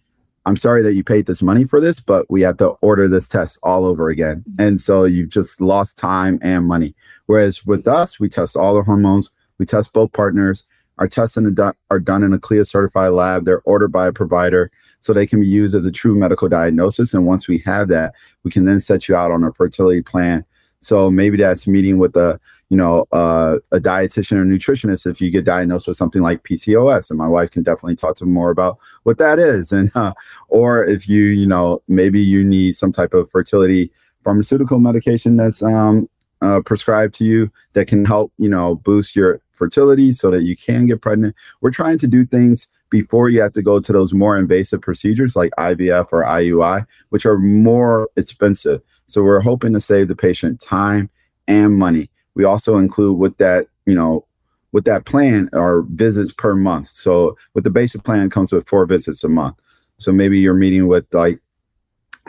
I'm 0.48 0.58
sorry 0.58 0.84
that 0.84 0.94
you 0.94 1.04
paid 1.04 1.26
this 1.26 1.42
money 1.42 1.64
for 1.64 1.80
this, 1.80 2.00
but 2.00 2.30
we 2.30 2.42
have 2.42 2.58
to 2.58 2.70
order 2.82 3.08
this 3.08 3.28
test 3.28 3.58
all 3.64 3.86
over 3.86 4.10
again. 4.10 4.44
And 4.60 4.80
so 4.80 5.04
you've 5.04 5.30
just 5.30 5.60
lost 5.60 5.98
time 5.98 6.38
and 6.42 6.68
money. 6.68 6.94
Whereas 7.26 7.66
with 7.66 7.88
us, 7.88 8.20
we 8.20 8.30
test 8.30 8.56
all 8.56 8.76
the 8.76 8.84
hormones, 8.84 9.32
we 9.58 9.66
test 9.66 9.92
both 9.94 10.12
partners. 10.14 10.66
Our 10.98 11.08
tests 11.08 11.38
are 11.38 12.00
done 12.00 12.24
in 12.24 12.34
a 12.34 12.40
CLIA 12.40 12.64
certified 12.64 13.12
lab. 13.12 13.46
They're 13.46 13.62
ordered 13.62 13.92
by 13.92 14.08
a 14.08 14.14
provider 14.14 14.72
so 15.06 15.14
they 15.14 15.28
can 15.28 15.40
be 15.40 15.48
used 15.48 15.76
as 15.76 15.86
a 15.86 15.92
true 15.92 16.16
medical 16.16 16.50
diagnosis. 16.50 17.14
And 17.14 17.28
once 17.28 17.48
we 17.48 17.60
have 17.60 17.90
that, 17.90 18.16
we 18.44 18.50
can 18.50 18.66
then 18.66 18.80
set 18.80 19.08
you 19.08 19.16
out 19.16 19.32
on 19.32 19.44
a 19.44 19.54
fertility 19.54 20.02
plan 20.02 20.44
So 20.80 21.12
maybe 21.12 21.38
that's 21.38 21.68
meeting 21.68 22.00
with 22.00 22.16
a 22.16 22.40
you 22.70 22.78
know 22.78 23.06
uh, 23.12 23.58
a 23.72 23.80
dietitian 23.80 24.38
or 24.38 24.46
nutritionist 24.46 25.06
if 25.06 25.22
you 25.22 25.30
get 25.30 25.46
diagnosed 25.46 25.88
with 25.88 25.98
something 25.98 26.24
like 26.24 26.44
PCOS, 26.44 27.12
and 27.12 27.20
my 27.20 27.28
wife 27.28 27.52
can 27.52 27.62
definitely 27.62 27.96
talk 27.96 28.16
to 28.18 28.26
more 28.26 28.50
about 28.50 28.80
what 29.04 29.20
that 29.20 29.38
is, 29.38 29.72
and 29.72 29.92
uh, 29.96 30.14
or 30.48 30.84
if 30.84 31.08
you 31.08 31.26
you 31.26 31.46
know 31.46 31.82
maybe 31.88 32.20
you 32.22 32.44
need 32.44 32.76
some 32.76 32.92
type 32.92 33.14
of 33.14 33.30
fertility 33.30 33.92
pharmaceutical 34.24 34.80
medication 34.80 35.38
that's 35.38 35.62
um, 35.62 36.10
uh, 36.42 36.62
prescribed 36.66 37.14
to 37.16 37.26
you 37.26 37.52
that 37.74 37.88
can 37.88 38.06
help 38.06 38.32
you 38.40 38.50
know 38.50 38.76
boost 38.76 39.16
your 39.16 39.42
fertility 39.54 40.12
so 40.12 40.32
that 40.32 40.44
you 40.44 40.56
can 40.56 40.88
get 40.88 41.02
pregnant. 41.02 41.36
We're 41.62 41.72
trying 41.72 42.00
to 42.00 42.08
do 42.08 42.26
things 42.26 42.68
before 43.02 43.30
you 43.30 43.42
have 43.42 43.52
to 43.54 43.62
go 43.62 43.80
to 43.80 43.92
those 43.92 44.14
more 44.14 44.38
invasive 44.38 44.82
procedures 44.82 45.36
like 45.36 45.52
IVF 45.58 46.08
or 46.12 46.24
IUI, 46.24 46.86
which 47.10 47.26
are 47.26 47.38
more 47.38 48.10
expensive. 48.16 48.82
So 49.08 49.22
we're 49.22 49.42
hoping 49.42 49.74
to 49.74 49.82
save 49.82 50.08
the 50.08 50.16
patient 50.16 50.62
time 50.62 51.10
and 51.48 51.78
money. 51.78 52.10
We 52.36 52.46
also 52.46 52.78
include 52.78 53.20
with 53.20 53.38
that, 53.38 53.68
you 53.86 53.94
know, 53.94 54.26
with 54.72 54.86
that 54.86 55.06
plan 55.06 55.50
are 55.52 55.82
visits 55.82 56.34
per 56.38 56.56
month. 56.56 56.88
So 56.88 57.38
with 57.54 57.66
the 57.66 57.70
basic 57.70 58.04
plan 58.04 58.30
comes 58.30 58.52
with 58.52 58.68
four 58.68 58.86
visits 58.86 59.24
a 59.24 59.30
month. 59.30 59.58
So 59.98 60.12
maybe 60.14 60.40
you're 60.40 60.54
meeting 60.54 60.88
with 60.88 61.06
like 61.14 61.40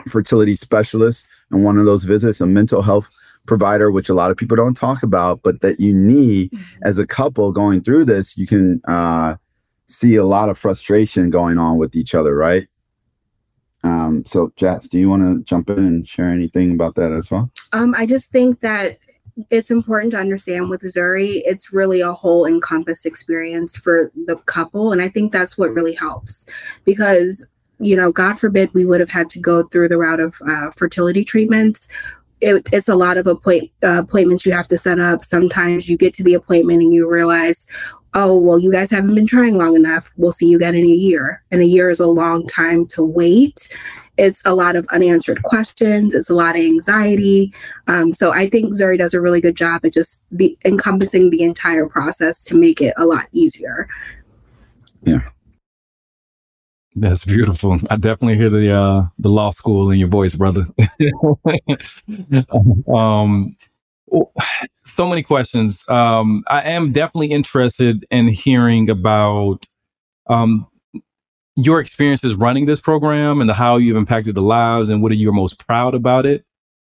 fertility 0.09 0.55
specialists 0.55 1.27
and 1.51 1.63
one 1.63 1.77
of 1.77 1.85
those 1.85 2.03
visits, 2.03 2.41
a 2.41 2.45
mental 2.45 2.81
health 2.81 3.09
provider, 3.45 3.89
which 3.89 4.09
a 4.09 4.13
lot 4.13 4.31
of 4.31 4.37
people 4.37 4.57
don't 4.57 4.75
talk 4.75 5.01
about, 5.01 5.41
but 5.43 5.61
that 5.61 5.79
you 5.79 5.93
need 5.93 6.51
mm-hmm. 6.51 6.83
as 6.83 6.97
a 6.97 7.07
couple 7.07 7.51
going 7.53 7.81
through 7.81 8.03
this, 8.03 8.37
you 8.37 8.45
can 8.45 8.81
uh, 8.85 9.35
see 9.87 10.15
a 10.15 10.25
lot 10.25 10.49
of 10.49 10.57
frustration 10.57 11.29
going 11.29 11.57
on 11.57 11.77
with 11.77 11.95
each 11.95 12.13
other, 12.13 12.35
right? 12.35 12.67
Um, 13.83 14.25
so, 14.25 14.51
Jats, 14.55 14.87
do 14.87 14.97
you 14.97 15.09
want 15.09 15.23
to 15.23 15.43
jump 15.43 15.69
in 15.69 15.79
and 15.79 16.07
share 16.07 16.29
anything 16.29 16.71
about 16.71 16.95
that 16.95 17.11
as 17.11 17.31
well? 17.31 17.49
Um, 17.73 17.95
I 17.95 18.05
just 18.05 18.31
think 18.31 18.59
that 18.61 18.97
it's 19.49 19.71
important 19.71 20.11
to 20.11 20.19
understand 20.19 20.69
with 20.69 20.81
Zuri, 20.81 21.41
it's 21.45 21.71
really 21.71 22.01
a 22.01 22.11
whole 22.11 22.45
encompassed 22.45 23.05
experience 23.05 23.77
for 23.77 24.11
the 24.25 24.35
couple. 24.37 24.91
And 24.91 25.01
I 25.01 25.09
think 25.09 25.31
that's 25.31 25.57
what 25.57 25.73
really 25.73 25.93
helps 25.93 26.45
because, 26.85 27.45
you 27.79 27.95
know, 27.95 28.11
God 28.11 28.39
forbid 28.39 28.73
we 28.73 28.85
would 28.85 28.99
have 28.99 29.11
had 29.11 29.29
to 29.31 29.39
go 29.39 29.63
through 29.63 29.89
the 29.89 29.97
route 29.97 30.19
of 30.19 30.35
uh, 30.47 30.71
fertility 30.71 31.23
treatments 31.23 31.87
it, 32.41 32.67
it's 32.71 32.87
a 32.87 32.95
lot 32.95 33.17
of 33.17 33.27
appoint, 33.27 33.71
uh, 33.83 33.99
appointments 33.99 34.45
you 34.45 34.51
have 34.51 34.67
to 34.67 34.77
set 34.77 34.99
up. 34.99 35.23
Sometimes 35.23 35.89
you 35.89 35.97
get 35.97 36.13
to 36.15 36.23
the 36.23 36.33
appointment 36.35 36.81
and 36.81 36.93
you 36.93 37.09
realize, 37.09 37.65
oh, 38.17 38.35
well, 38.35 38.57
you 38.57 38.71
guys 38.71 38.89
haven't 38.89 39.13
been 39.13 39.27
trying 39.27 39.55
long 39.55 39.75
enough. 39.75 40.11
We'll 40.17 40.31
see 40.31 40.47
you 40.47 40.57
again 40.57 40.73
in 40.73 40.85
a 40.85 40.87
year. 40.87 41.43
And 41.51 41.61
a 41.61 41.65
year 41.65 41.91
is 41.91 41.99
a 41.99 42.07
long 42.07 42.47
time 42.47 42.87
to 42.87 43.03
wait. 43.03 43.69
It's 44.17 44.41
a 44.43 44.55
lot 44.55 44.75
of 44.75 44.87
unanswered 44.87 45.43
questions. 45.43 46.15
It's 46.15 46.31
a 46.31 46.33
lot 46.33 46.55
of 46.55 46.61
anxiety. 46.61 47.53
Um, 47.85 48.11
so 48.11 48.33
I 48.33 48.49
think 48.49 48.73
Zuri 48.73 48.97
does 48.97 49.13
a 49.13 49.21
really 49.21 49.39
good 49.39 49.55
job 49.55 49.85
at 49.85 49.93
just 49.93 50.23
the, 50.31 50.57
encompassing 50.65 51.29
the 51.29 51.43
entire 51.43 51.87
process 51.87 52.43
to 52.45 52.55
make 52.55 52.81
it 52.81 52.95
a 52.97 53.05
lot 53.05 53.27
easier. 53.33 53.87
Yeah. 55.03 55.21
That's 56.95 57.23
beautiful. 57.23 57.77
I 57.91 57.97
definitely 57.97 58.37
hear 58.37 58.49
the 58.49 58.73
uh 58.73 59.05
the 59.19 59.29
law 59.29 59.51
school 59.51 59.91
in 59.91 59.99
your 59.99 60.07
voice, 60.07 60.33
brother. 60.33 60.65
um 62.91 63.55
so 64.83 65.07
many 65.07 65.23
questions. 65.23 65.87
Um 65.89 66.43
I 66.47 66.61
am 66.61 66.91
definitely 66.91 67.31
interested 67.31 68.05
in 68.11 68.27
hearing 68.27 68.89
about 68.89 69.65
um 70.29 70.67
your 71.55 71.79
experiences 71.79 72.35
running 72.35 72.67
this 72.67 72.79
program 72.79 73.41
and 73.41 73.49
the, 73.49 73.53
how 73.53 73.77
you've 73.77 73.97
impacted 73.97 74.35
the 74.35 74.41
lives 74.41 74.89
and 74.89 75.01
what 75.01 75.11
are 75.11 75.15
you 75.15 75.31
most 75.31 75.65
proud 75.65 75.95
about 75.95 76.25
it. 76.25 76.45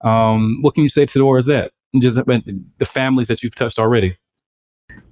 Um 0.03 0.59
what 0.63 0.75
can 0.75 0.83
you 0.85 0.91
say 0.91 1.07
towards 1.07 1.47
that? 1.47 1.73
Just 1.99 2.17
the 2.17 2.87
families 2.87 3.29
that 3.29 3.43
you've 3.43 3.55
touched 3.55 3.79
already. 3.79 4.17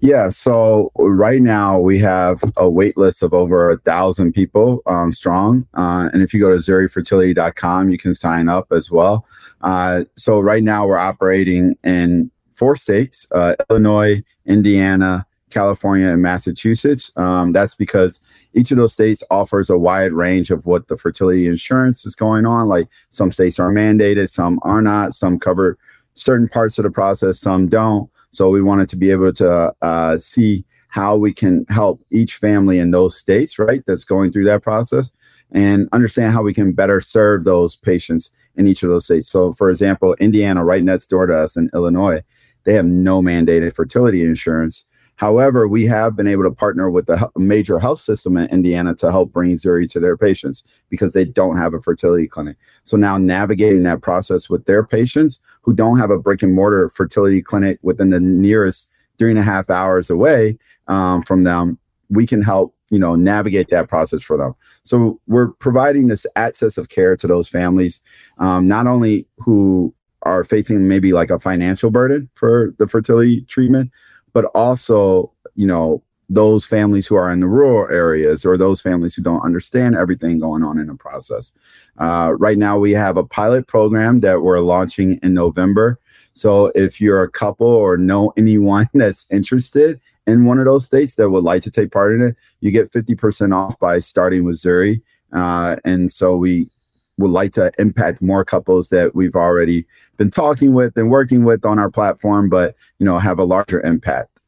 Yeah, 0.01 0.29
so 0.29 0.93
right 0.95 1.43
now 1.43 1.79
we 1.79 1.99
have 1.99 2.45
a 2.57 2.71
wait 2.71 2.97
list 2.97 3.23
of 3.23 3.35
over 3.35 3.71
a 3.71 3.79
thousand 3.79 4.33
people 4.33 4.81
um, 4.87 5.12
strong. 5.12 5.67
Uh, 5.75 6.09
and 6.12 6.23
if 6.23 6.33
you 6.33 6.38
go 6.38 6.51
to 6.51 6.57
zurifertility.com, 6.57 7.91
you 7.91 7.99
can 7.99 8.14
sign 8.14 8.49
up 8.49 8.69
as 8.71 8.93
well. 8.93 9.27
Uh, 9.62 10.05
so 10.17 10.38
right 10.38 10.62
now 10.62 10.87
we're 10.87 10.99
operating 10.99 11.77
in 11.83 12.31
four 12.53 12.77
states 12.77 13.27
uh, 13.33 13.57
Illinois, 13.71 14.23
Indiana, 14.47 15.27
California, 15.51 16.09
and 16.09 16.23
Massachusetts. 16.23 17.11
Um, 17.17 17.53
that's 17.53 17.75
because 17.75 18.21
each 18.55 18.71
of 18.71 18.77
those 18.77 18.93
states 18.93 19.25
offers 19.31 19.69
a 19.69 19.79
wide 19.79 20.12
range 20.12 20.51
of 20.51 20.67
what 20.67 20.87
the 20.87 20.97
fertility 20.97 21.49
insurance 21.49 22.07
is 22.07 22.14
going 22.14 22.47
on. 22.47 22.69
Like 22.69 22.88
some 23.11 23.33
states 23.33 23.59
are 23.59 23.73
mandated, 23.73 24.29
some 24.29 24.61
are 24.62 24.83
not, 24.83 25.12
some 25.12 25.41
cover 25.41 25.77
certain 26.14 26.49
parts 26.49 26.79
of 26.79 26.85
the 26.85 26.91
process, 26.91 27.41
some 27.41 27.69
don't. 27.69 28.11
So 28.31 28.51
we 28.51 28.62
wanted 28.62 28.88
to 28.91 28.97
be 28.97 29.11
able 29.11 29.33
to 29.35 29.75
uh, 29.83 30.19
see 30.19 30.64
how 30.88 31.17
we 31.17 31.33
can 31.33 31.64
help 31.69 32.03
each 32.11 32.37
family 32.37 32.79
in 32.79 32.91
those 32.91 33.17
states, 33.17 33.59
right, 33.59 33.83
that's 33.87 34.05
going 34.05 34.33
through 34.33 34.45
that 34.45 34.62
process, 34.62 35.11
and 35.53 35.88
understand 35.93 36.33
how 36.33 36.43
we 36.43 36.55
can 36.55 36.73
better 36.73 37.01
serve 37.01 37.45
those 37.45 37.77
patients 37.77 38.31
in 38.57 38.67
each 38.67 38.83
of 38.83 38.88
those 38.88 39.05
states. 39.05 39.31
So, 39.31 39.53
for 39.53 39.71
example, 39.71 40.14
Indiana, 40.14 40.64
right 40.64 40.83
next 40.83 41.07
door 41.07 41.27
to 41.27 41.35
us 41.35 41.57
in 41.57 41.71
Illinois, 41.75 42.23
they 42.64 42.75
have 42.75 42.87
no 42.87 43.23
mandated 43.23 43.75
fertility 43.75 44.25
insurance. 44.25 44.85
However, 45.18 45.66
we 45.66 45.85
have 45.87 46.14
been 46.14 46.28
able 46.28 46.44
to 46.44 46.50
partner 46.50 46.90
with 46.90 47.07
the 47.07 47.28
major 47.37 47.81
health 47.81 47.98
system 47.98 48.37
in 48.37 48.48
Indiana 48.50 48.94
to 48.96 49.11
help 49.11 49.33
bring 49.33 49.52
Zuri 49.57 49.88
to 49.90 49.98
their 49.98 50.16
patients 50.16 50.62
because 50.90 51.12
they 51.12 51.24
don't 51.24 51.57
have 51.57 51.74
a 51.74 51.83
fertility 51.83 52.28
clinic. 52.28 52.57
So 52.85 52.96
now 52.96 53.18
navigating 53.18 53.83
that 53.83 54.00
process 54.00 54.48
with 54.48 54.64
their 54.66 54.85
patients 54.85 55.40
who 55.62 55.74
don't 55.74 55.98
have 55.98 56.11
a 56.11 56.18
brick 56.18 56.42
and 56.42 56.54
mortar 56.54 56.88
fertility 56.88 57.42
clinic 57.42 57.81
within 57.83 58.11
the 58.11 58.20
nearest 58.20 58.92
three 59.18 59.31
and 59.31 59.40
a 59.40 59.42
half 59.42 59.68
hours 59.70 60.09
away 60.09 60.57
um, 60.87 61.22
from 61.24 61.42
them, 61.42 61.78
we 62.11 62.24
can 62.24 62.40
help 62.40 62.74
you 62.90 62.98
know 62.98 63.16
navigate 63.16 63.70
that 63.70 63.88
process 63.88 64.22
for 64.22 64.37
them. 64.37 64.54
So 64.85 65.20
we're 65.26 65.48
providing 65.48 66.07
this 66.07 66.26
access 66.37 66.78
of 66.78 66.90
care 66.90 67.16
to 67.16 67.26
those 67.26 67.48
families, 67.48 68.00
um, 68.38 68.68
not 68.68 68.87
only 68.87 69.26
who 69.38 69.92
are 70.22 70.44
facing 70.44 70.87
maybe 70.87 71.12
like 71.12 71.31
a 71.31 71.38
financial 71.40 71.90
burden 71.90 72.28
for 72.35 72.74
the 72.78 72.87
fertility 72.87 73.42
treatment, 73.42 73.90
but 74.38 74.44
also, 74.55 75.33
you 75.57 75.66
know, 75.66 76.01
those 76.29 76.64
families 76.64 77.09
who 77.09 77.16
are 77.16 77.33
in 77.33 77.40
the 77.40 77.48
rural 77.48 77.92
areas 77.92 78.44
or 78.44 78.57
those 78.57 78.81
families 78.81 79.12
who 79.12 79.20
don't 79.20 79.44
understand 79.44 79.96
everything 79.96 80.38
going 80.38 80.62
on 80.62 80.79
in 80.79 80.87
the 80.87 80.94
process. 80.94 81.51
Uh, 81.98 82.33
right 82.38 82.57
now, 82.57 82.79
we 82.79 82.92
have 82.92 83.16
a 83.16 83.24
pilot 83.24 83.66
program 83.66 84.20
that 84.20 84.42
we're 84.42 84.61
launching 84.61 85.18
in 85.24 85.35
November. 85.35 85.98
So 86.35 86.66
if 86.77 87.01
you're 87.01 87.24
a 87.24 87.29
couple 87.29 87.66
or 87.66 87.96
know 87.96 88.33
anyone 88.37 88.88
that's 88.94 89.27
interested 89.29 90.01
in 90.29 90.44
one 90.44 90.61
of 90.61 90.66
those 90.66 90.85
states 90.85 91.16
that 91.16 91.31
would 91.31 91.42
like 91.42 91.62
to 91.62 91.70
take 91.72 91.90
part 91.90 92.14
in 92.14 92.22
it, 92.22 92.37
you 92.61 92.70
get 92.70 92.92
50% 92.92 93.53
off 93.53 93.77
by 93.81 93.98
starting 93.98 94.44
with 94.44 94.62
Zuri. 94.62 95.03
Uh, 95.33 95.74
and 95.85 96.12
so 96.12 96.37
we 96.37 96.70
would 97.18 97.31
like 97.31 97.52
to 97.54 97.70
impact 97.78 98.22
more 98.22 98.44
couples 98.44 98.88
that 98.88 99.14
we've 99.14 99.37
already 99.37 99.87
been 100.16 100.31
talking 100.31 100.72
with 100.72 100.96
and 100.96 101.11
working 101.11 101.44
with 101.44 101.64
on 101.66 101.78
our 101.78 101.90
platform, 101.90 102.48
but 102.48 102.74
you 102.98 103.04
know, 103.04 103.18
have 103.18 103.38
a 103.38 103.44
larger 103.44 103.81
impact. 103.83 104.38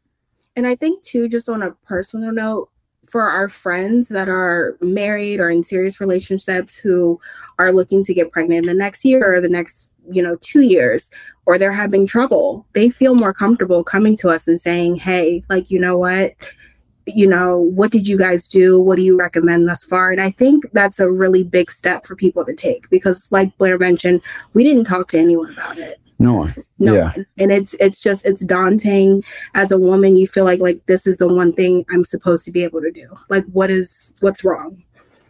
And 0.56 0.66
I 0.66 0.74
think 0.74 1.02
too, 1.02 1.28
just 1.28 1.48
on 1.48 1.62
a 1.62 1.72
personal 1.86 2.32
note, 2.32 2.70
for 3.10 3.22
our 3.22 3.48
friends 3.48 4.08
that 4.08 4.28
are 4.28 4.78
married 4.80 5.40
or 5.40 5.50
in 5.50 5.64
serious 5.64 6.00
relationships 6.00 6.78
who 6.78 7.20
are 7.58 7.72
looking 7.72 8.04
to 8.04 8.14
get 8.14 8.30
pregnant 8.30 8.60
in 8.60 8.66
the 8.66 8.74
next 8.74 9.04
year 9.04 9.34
or 9.34 9.40
the 9.40 9.48
next 9.48 9.88
you 10.10 10.22
know 10.22 10.36
two 10.40 10.62
years 10.62 11.10
or 11.46 11.58
they're 11.58 11.72
having 11.72 12.06
trouble 12.06 12.66
they 12.72 12.88
feel 12.88 13.14
more 13.14 13.34
comfortable 13.34 13.84
coming 13.84 14.16
to 14.16 14.28
us 14.28 14.48
and 14.48 14.60
saying 14.60 14.96
hey 14.96 15.42
like 15.50 15.70
you 15.70 15.78
know 15.78 15.98
what 15.98 16.34
you 17.14 17.26
know, 17.26 17.58
what 17.58 17.90
did 17.90 18.06
you 18.06 18.18
guys 18.18 18.48
do? 18.48 18.80
What 18.80 18.96
do 18.96 19.02
you 19.02 19.16
recommend 19.16 19.68
thus 19.68 19.84
far? 19.84 20.10
And 20.10 20.20
I 20.20 20.30
think 20.30 20.64
that's 20.72 20.98
a 20.98 21.10
really 21.10 21.42
big 21.42 21.70
step 21.70 22.06
for 22.06 22.16
people 22.16 22.44
to 22.44 22.54
take 22.54 22.88
because, 22.90 23.30
like 23.30 23.56
Blair 23.58 23.78
mentioned, 23.78 24.22
we 24.54 24.64
didn't 24.64 24.84
talk 24.84 25.08
to 25.08 25.18
anyone 25.18 25.52
about 25.52 25.78
it. 25.78 26.00
No 26.20 26.34
one. 26.34 26.54
No 26.78 26.94
yeah. 26.94 27.12
one. 27.16 27.26
And 27.38 27.50
it's 27.50 27.74
it's 27.80 27.98
just 27.98 28.26
it's 28.26 28.44
daunting 28.44 29.24
as 29.54 29.72
a 29.72 29.78
woman. 29.78 30.16
You 30.16 30.26
feel 30.26 30.44
like 30.44 30.60
like 30.60 30.84
this 30.86 31.06
is 31.06 31.16
the 31.16 31.26
one 31.26 31.52
thing 31.52 31.84
I'm 31.90 32.04
supposed 32.04 32.44
to 32.44 32.50
be 32.50 32.62
able 32.62 32.82
to 32.82 32.90
do. 32.90 33.08
Like 33.30 33.44
what 33.52 33.70
is 33.70 34.12
what's 34.20 34.44
wrong? 34.44 34.84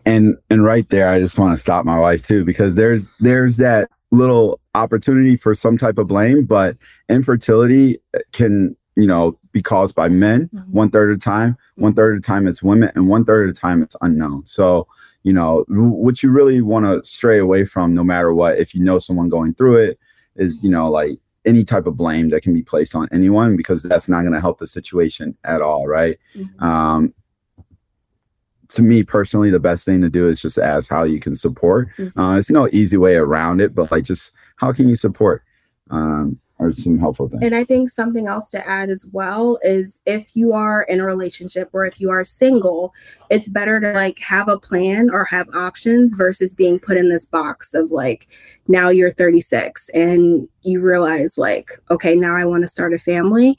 And 0.04 0.36
and 0.50 0.64
right 0.64 0.88
there, 0.90 1.08
I 1.08 1.20
just 1.20 1.38
want 1.38 1.56
to 1.56 1.62
stop 1.62 1.84
my 1.84 1.98
wife 1.98 2.26
too 2.26 2.44
because 2.44 2.74
there's 2.74 3.06
there's 3.20 3.56
that 3.58 3.88
little 4.10 4.60
opportunity 4.74 5.36
for 5.36 5.54
some 5.54 5.78
type 5.78 5.96
of 5.96 6.08
blame, 6.08 6.44
but 6.44 6.76
infertility 7.08 8.00
can 8.32 8.76
you 9.00 9.06
know, 9.06 9.38
be 9.52 9.62
caused 9.62 9.94
by 9.94 10.08
men 10.08 10.48
mm-hmm. 10.54 10.72
one 10.72 10.90
third 10.90 11.10
of 11.10 11.18
the 11.18 11.24
time, 11.24 11.56
one 11.76 11.94
third 11.94 12.16
of 12.16 12.22
the 12.22 12.26
time 12.26 12.46
it's 12.46 12.62
women, 12.62 12.90
and 12.94 13.08
one 13.08 13.24
third 13.24 13.48
of 13.48 13.54
the 13.54 13.60
time 13.60 13.82
it's 13.82 13.96
unknown. 14.00 14.46
So, 14.46 14.86
you 15.22 15.32
know, 15.32 15.64
what 15.68 16.22
you 16.22 16.30
really 16.30 16.60
want 16.60 16.86
to 16.86 17.08
stray 17.08 17.38
away 17.38 17.64
from, 17.64 17.94
no 17.94 18.04
matter 18.04 18.32
what, 18.32 18.58
if 18.58 18.74
you 18.74 18.82
know 18.82 18.98
someone 18.98 19.28
going 19.28 19.54
through 19.54 19.76
it, 19.76 19.98
is, 20.36 20.62
you 20.62 20.70
know, 20.70 20.90
like 20.90 21.18
any 21.44 21.64
type 21.64 21.86
of 21.86 21.96
blame 21.96 22.28
that 22.30 22.42
can 22.42 22.54
be 22.54 22.62
placed 22.62 22.94
on 22.94 23.08
anyone 23.12 23.56
because 23.56 23.82
that's 23.82 24.08
not 24.08 24.22
going 24.22 24.32
to 24.32 24.40
help 24.40 24.58
the 24.58 24.66
situation 24.66 25.36
at 25.44 25.60
all, 25.60 25.86
right? 25.86 26.18
mm-hmm. 26.34 26.64
Um, 26.64 27.14
to 28.70 28.82
me 28.82 29.02
personally, 29.02 29.50
the 29.50 29.60
best 29.60 29.84
thing 29.84 30.00
to 30.00 30.08
do 30.08 30.28
is 30.28 30.40
just 30.40 30.58
ask 30.58 30.88
how 30.88 31.04
you 31.04 31.20
can 31.20 31.34
support. 31.34 31.88
Mm-hmm. 31.98 32.18
Uh, 32.18 32.38
it's 32.38 32.50
no 32.50 32.68
easy 32.72 32.96
way 32.96 33.16
around 33.16 33.60
it, 33.60 33.74
but 33.74 33.90
like 33.90 34.04
just 34.04 34.32
how 34.56 34.72
can 34.72 34.88
you 34.88 34.96
support? 34.96 35.42
Um, 35.90 36.38
are 36.60 36.72
some 36.72 36.98
helpful 36.98 37.28
things. 37.28 37.42
And 37.42 37.54
I 37.54 37.64
think 37.64 37.88
something 37.88 38.26
else 38.26 38.50
to 38.50 38.68
add 38.68 38.90
as 38.90 39.06
well 39.06 39.58
is 39.62 39.98
if 40.04 40.36
you 40.36 40.52
are 40.52 40.82
in 40.82 41.00
a 41.00 41.06
relationship 41.06 41.70
or 41.72 41.86
if 41.86 42.00
you 42.00 42.10
are 42.10 42.24
single, 42.24 42.92
it's 43.30 43.48
better 43.48 43.80
to 43.80 43.92
like 43.92 44.18
have 44.18 44.48
a 44.48 44.58
plan 44.58 45.10
or 45.10 45.24
have 45.24 45.48
options 45.54 46.14
versus 46.14 46.52
being 46.52 46.78
put 46.78 46.96
in 46.96 47.08
this 47.08 47.24
box 47.24 47.74
of 47.74 47.90
like 47.90 48.28
now 48.68 48.90
you're 48.90 49.12
36 49.12 49.88
and 49.90 50.46
you 50.62 50.80
realize 50.80 51.38
like 51.38 51.70
okay, 51.90 52.14
now 52.14 52.36
I 52.36 52.44
want 52.44 52.62
to 52.62 52.68
start 52.68 52.94
a 52.94 52.98
family. 52.98 53.58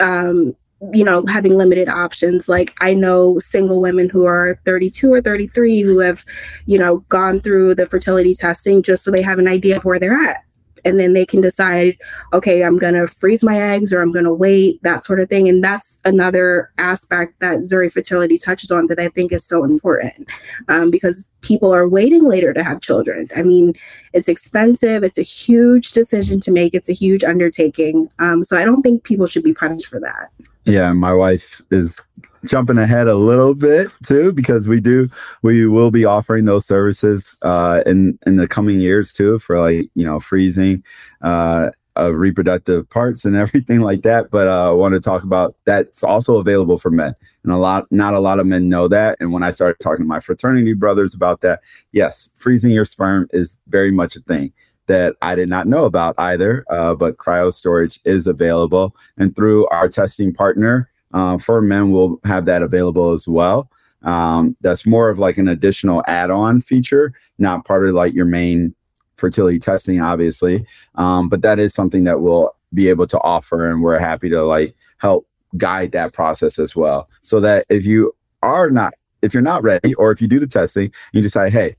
Um 0.00 0.54
you 0.92 1.04
know, 1.04 1.24
having 1.24 1.56
limited 1.56 1.88
options. 1.88 2.50
Like 2.50 2.74
I 2.82 2.92
know 2.92 3.38
single 3.38 3.80
women 3.80 4.10
who 4.10 4.26
are 4.26 4.60
32 4.66 5.10
or 5.10 5.22
33 5.22 5.80
who 5.80 6.00
have, 6.00 6.22
you 6.66 6.78
know, 6.78 6.98
gone 7.08 7.40
through 7.40 7.76
the 7.76 7.86
fertility 7.86 8.34
testing 8.34 8.82
just 8.82 9.02
so 9.02 9.10
they 9.10 9.22
have 9.22 9.38
an 9.38 9.48
idea 9.48 9.78
of 9.78 9.86
where 9.86 9.98
they're 9.98 10.22
at 10.22 10.45
and 10.86 10.98
then 11.00 11.12
they 11.12 11.26
can 11.26 11.40
decide 11.40 11.96
okay 12.32 12.62
i'm 12.62 12.78
going 12.78 12.94
to 12.94 13.06
freeze 13.06 13.42
my 13.42 13.60
eggs 13.60 13.92
or 13.92 14.00
i'm 14.00 14.12
going 14.12 14.24
to 14.24 14.32
wait 14.32 14.82
that 14.82 15.04
sort 15.04 15.20
of 15.20 15.28
thing. 15.28 15.48
And 15.48 15.62
that's 15.62 15.98
another 16.04 16.70
aspect 16.78 17.40
that 17.40 17.60
zuri 17.60 17.92
fertility 17.92 18.38
touches 18.38 18.70
on 18.70 18.86
that 18.86 18.98
i 18.98 19.08
think 19.08 19.32
is 19.32 19.44
so 19.44 19.64
important 19.64 20.28
um, 20.68 20.90
because 20.90 21.28
people 21.40 21.72
are 21.72 21.88
waiting 21.88 22.24
later 22.24 22.52
to 22.52 22.62
have 22.62 22.80
children. 22.80 23.28
I 23.36 23.42
mean 23.42 23.74
it's 24.12 24.28
expensive. 24.28 25.04
It's 25.04 25.18
a 25.18 25.22
huge 25.22 25.92
decision 25.92 26.40
to 26.40 26.50
make. 26.50 26.74
It's 26.74 26.88
a 26.88 26.94
huge 26.94 27.22
undertaking. 27.22 28.08
Um, 28.18 28.42
so 28.44 28.56
i 28.56 28.64
don't 28.64 28.82
think 28.82 29.04
people 29.04 29.26
should 29.26 29.44
be 29.44 29.54
punished 29.54 29.86
for 29.86 30.00
that. 30.00 30.30
Yeah 30.64 30.92
my 30.92 31.12
wife 31.12 31.60
is 31.70 32.00
jumping 32.46 32.78
ahead 32.78 33.08
a 33.08 33.16
little 33.16 33.54
bit 33.54 33.88
too 34.04 34.32
because 34.32 34.68
we 34.68 34.80
do 34.80 35.08
we 35.42 35.66
will 35.66 35.90
be 35.90 36.04
offering 36.04 36.44
those 36.44 36.66
services 36.66 37.36
uh 37.42 37.82
in 37.86 38.18
in 38.26 38.36
the 38.36 38.48
coming 38.48 38.80
years 38.80 39.12
too 39.12 39.38
for 39.38 39.58
like 39.58 39.88
you 39.94 40.04
know 40.04 40.18
freezing 40.20 40.82
uh 41.22 41.70
of 41.96 42.14
reproductive 42.14 42.88
parts 42.90 43.24
and 43.24 43.36
everything 43.44 43.80
like 43.80 44.02
that. 44.02 44.30
But 44.30 44.46
uh, 44.46 44.70
i 44.70 44.72
want 44.72 44.94
to 44.94 45.00
talk 45.00 45.22
about 45.22 45.56
that's 45.64 46.04
also 46.04 46.36
available 46.36 46.78
for 46.78 46.90
men. 46.90 47.14
And 47.42 47.52
a 47.52 47.56
lot 47.56 47.90
not 47.90 48.14
a 48.14 48.20
lot 48.20 48.38
of 48.38 48.46
men 48.46 48.68
know 48.68 48.86
that. 48.88 49.16
And 49.20 49.32
when 49.32 49.42
i 49.42 49.50
started 49.50 49.80
talking 49.80 50.04
to 50.04 50.08
my 50.08 50.20
fraternity 50.20 50.74
brothers 50.74 51.14
about 51.14 51.40
that 51.40 51.60
yes 51.92 52.30
freezing 52.36 52.70
your 52.70 52.84
sperm 52.84 53.28
is 53.32 53.56
very 53.68 53.90
much 53.90 54.14
a 54.16 54.20
thing 54.20 54.52
that 54.86 55.16
I 55.20 55.34
did 55.34 55.48
not 55.48 55.66
know 55.66 55.84
about 55.84 56.14
either, 56.18 56.64
uh, 56.70 56.94
but 56.94 57.16
cryo 57.16 57.52
storage 57.52 57.98
is 58.04 58.26
available. 58.26 58.94
And 59.16 59.34
through 59.34 59.66
our 59.68 59.88
testing 59.88 60.32
partner, 60.32 60.88
uh, 61.16 61.38
for 61.38 61.62
men 61.62 61.90
we'll 61.90 62.20
have 62.24 62.44
that 62.44 62.62
available 62.62 63.12
as 63.12 63.26
well. 63.26 63.70
Um, 64.02 64.56
that's 64.60 64.86
more 64.86 65.08
of 65.08 65.18
like 65.18 65.38
an 65.38 65.48
additional 65.48 66.04
add-on 66.06 66.60
feature 66.60 67.14
not 67.38 67.64
part 67.64 67.88
of 67.88 67.94
like 67.94 68.12
your 68.12 68.26
main 68.26 68.74
fertility 69.16 69.58
testing 69.58 70.00
obviously. 70.00 70.66
Um, 70.96 71.28
but 71.28 71.42
that 71.42 71.58
is 71.58 71.74
something 71.74 72.04
that 72.04 72.20
we'll 72.20 72.54
be 72.74 72.88
able 72.88 73.06
to 73.06 73.20
offer 73.20 73.70
and 73.70 73.82
we're 73.82 73.98
happy 73.98 74.28
to 74.28 74.44
like 74.44 74.76
help 74.98 75.26
guide 75.56 75.92
that 75.92 76.12
process 76.12 76.58
as 76.58 76.76
well. 76.76 77.08
So 77.22 77.40
that 77.40 77.64
if 77.70 77.86
you 77.86 78.14
are 78.42 78.70
not 78.70 78.92
if 79.22 79.32
you're 79.32 79.42
not 79.42 79.62
ready 79.62 79.94
or 79.94 80.10
if 80.12 80.20
you 80.20 80.28
do 80.28 80.38
the 80.38 80.46
testing 80.46 80.92
you 81.12 81.22
decide 81.22 81.52
hey 81.52 81.74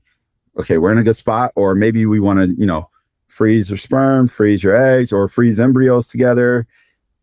okay 0.58 0.76
we're 0.76 0.92
in 0.92 0.98
a 0.98 1.02
good 1.02 1.16
spot 1.16 1.52
or 1.54 1.74
maybe 1.74 2.04
we 2.04 2.20
want 2.20 2.38
to 2.38 2.54
you 2.60 2.66
know 2.66 2.88
freeze 3.28 3.70
your 3.70 3.78
sperm 3.78 4.26
freeze 4.26 4.62
your 4.62 4.74
eggs 4.74 5.12
or 5.12 5.28
freeze 5.28 5.60
embryos 5.60 6.08
together 6.08 6.66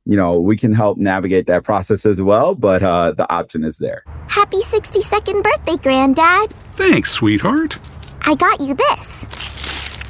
you 0.06 0.15
know, 0.15 0.39
we 0.39 0.56
can 0.56 0.74
help 0.74 0.98
navigate 0.98 1.48
that 1.48 1.63
process 1.63 2.06
as 2.06 2.22
well, 2.22 2.56
but 2.56 2.84
uh, 2.84 3.12
the 3.12 3.32
option 3.32 3.63
is 3.63 3.78
there. 3.78 4.04
Happy 4.28 4.62
62nd 4.62 5.44
birthday, 5.44 5.78
Granddad. 5.78 6.52
Thanks, 6.72 7.12
sweetheart. 7.12 7.80
I 8.22 8.36
got 8.36 8.60
you 8.60 8.76
this. 8.76 9.28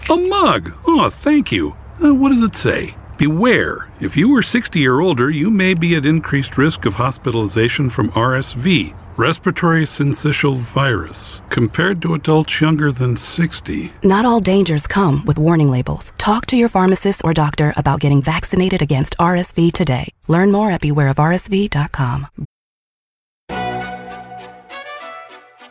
A 0.09 0.15
mug. 0.15 0.73
Oh, 0.85 1.09
thank 1.09 1.51
you. 1.51 1.75
Uh, 2.03 2.13
what 2.13 2.29
does 2.29 2.43
it 2.43 2.55
say? 2.55 2.95
Beware, 3.17 3.89
if 4.01 4.17
you 4.17 4.35
are 4.35 4.41
60 4.41 4.85
or 4.85 4.99
older, 4.99 5.29
you 5.29 5.49
may 5.49 5.73
be 5.73 5.95
at 5.95 6.05
increased 6.05 6.57
risk 6.57 6.85
of 6.85 6.95
hospitalization 6.95 7.89
from 7.89 8.11
RSV, 8.11 8.93
respiratory 9.17 9.83
syncytial 9.83 10.55
virus, 10.55 11.41
compared 11.49 12.01
to 12.01 12.13
adults 12.13 12.59
younger 12.59 12.91
than 12.91 13.15
60. 13.15 13.91
Not 14.03 14.25
all 14.25 14.39
dangers 14.39 14.87
come 14.87 15.23
with 15.25 15.39
warning 15.39 15.69
labels. 15.69 16.11
Talk 16.17 16.45
to 16.47 16.57
your 16.57 16.69
pharmacist 16.69 17.23
or 17.23 17.33
doctor 17.33 17.73
about 17.77 17.99
getting 17.99 18.21
vaccinated 18.21 18.81
against 18.81 19.17
RSV 19.17 19.71
today. 19.71 20.11
Learn 20.27 20.51
more 20.51 20.71
at 20.71 20.81
bewareofrsv.com. 20.81 22.27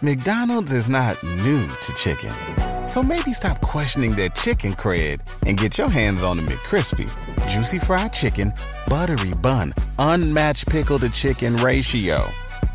McDonald's 0.03 0.73
is 0.73 0.91
not 0.91 1.23
new 1.23 1.67
to 1.67 1.95
chicken. 1.95 2.35
So 2.87 3.03
maybe 3.03 3.33
stop 3.33 3.63
questioning 3.63 4.13
their 4.13 4.29
chicken 4.31 4.75
cred 4.75 5.21
and 5.47 5.57
get 5.57 5.79
your 5.79 5.89
hands 5.89 6.23
on 6.23 6.37
the 6.37 6.43
McCrispy. 6.43 7.09
Juicy 7.49 7.79
fried 7.79 8.13
chicken, 8.13 8.53
buttery 8.87 9.33
bun, 9.41 9.73
unmatched 9.99 10.69
pickle 10.69 10.99
to 10.99 11.09
chicken 11.09 11.57
ratio. 11.57 12.31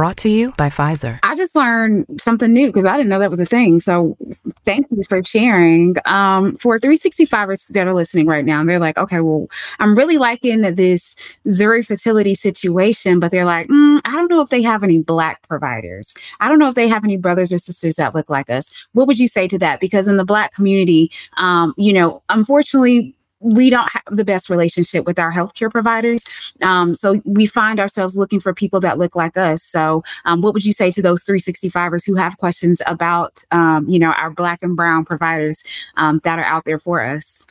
Brought 0.00 0.16
to 0.16 0.30
you 0.30 0.54
by 0.56 0.70
Pfizer. 0.70 1.18
I 1.22 1.36
just 1.36 1.54
learned 1.54 2.06
something 2.18 2.50
new 2.50 2.68
because 2.68 2.86
I 2.86 2.96
didn't 2.96 3.10
know 3.10 3.18
that 3.18 3.28
was 3.28 3.38
a 3.38 3.44
thing. 3.44 3.80
So 3.80 4.16
thank 4.64 4.86
you 4.90 5.02
for 5.06 5.22
sharing. 5.22 5.94
Um, 6.06 6.56
for 6.56 6.80
365ers 6.80 7.66
that 7.74 7.86
are 7.86 7.92
listening 7.92 8.26
right 8.26 8.42
now, 8.42 8.64
they're 8.64 8.78
like, 8.78 8.96
okay, 8.96 9.20
well, 9.20 9.48
I'm 9.78 9.94
really 9.94 10.16
liking 10.16 10.62
this 10.62 11.16
Zuri 11.48 11.86
fertility 11.86 12.34
situation, 12.34 13.20
but 13.20 13.30
they're 13.30 13.44
like, 13.44 13.68
mm, 13.68 14.00
I 14.06 14.12
don't 14.12 14.30
know 14.30 14.40
if 14.40 14.48
they 14.48 14.62
have 14.62 14.82
any 14.82 15.02
Black 15.02 15.46
providers. 15.46 16.14
I 16.40 16.48
don't 16.48 16.58
know 16.58 16.70
if 16.70 16.76
they 16.76 16.88
have 16.88 17.04
any 17.04 17.18
brothers 17.18 17.52
or 17.52 17.58
sisters 17.58 17.96
that 17.96 18.14
look 18.14 18.30
like 18.30 18.48
us. 18.48 18.72
What 18.92 19.06
would 19.06 19.18
you 19.18 19.28
say 19.28 19.48
to 19.48 19.58
that? 19.58 19.80
Because 19.80 20.08
in 20.08 20.16
the 20.16 20.24
Black 20.24 20.54
community, 20.54 21.12
um, 21.36 21.74
you 21.76 21.92
know, 21.92 22.22
unfortunately, 22.30 23.14
we 23.40 23.70
don't 23.70 23.88
have 23.90 24.02
the 24.10 24.24
best 24.24 24.50
relationship 24.50 25.06
with 25.06 25.18
our 25.18 25.32
healthcare 25.32 25.70
providers. 25.70 26.22
Um, 26.62 26.94
so 26.94 27.20
we 27.24 27.46
find 27.46 27.80
ourselves 27.80 28.16
looking 28.16 28.40
for 28.40 28.54
people 28.54 28.80
that 28.80 28.98
look 28.98 29.16
like 29.16 29.36
us. 29.36 29.62
So, 29.62 30.04
um, 30.26 30.42
what 30.42 30.54
would 30.54 30.64
you 30.64 30.72
say 30.72 30.90
to 30.92 31.02
those 31.02 31.24
365ers 31.24 32.04
who 32.06 32.14
have 32.16 32.36
questions 32.36 32.82
about, 32.86 33.42
um, 33.50 33.88
you 33.88 33.98
know, 33.98 34.12
our 34.12 34.30
black 34.30 34.62
and 34.62 34.76
brown 34.76 35.04
providers 35.04 35.64
um, 35.96 36.20
that 36.24 36.38
are 36.38 36.44
out 36.44 36.64
there 36.64 36.78
for 36.78 37.04
us? 37.04 37.46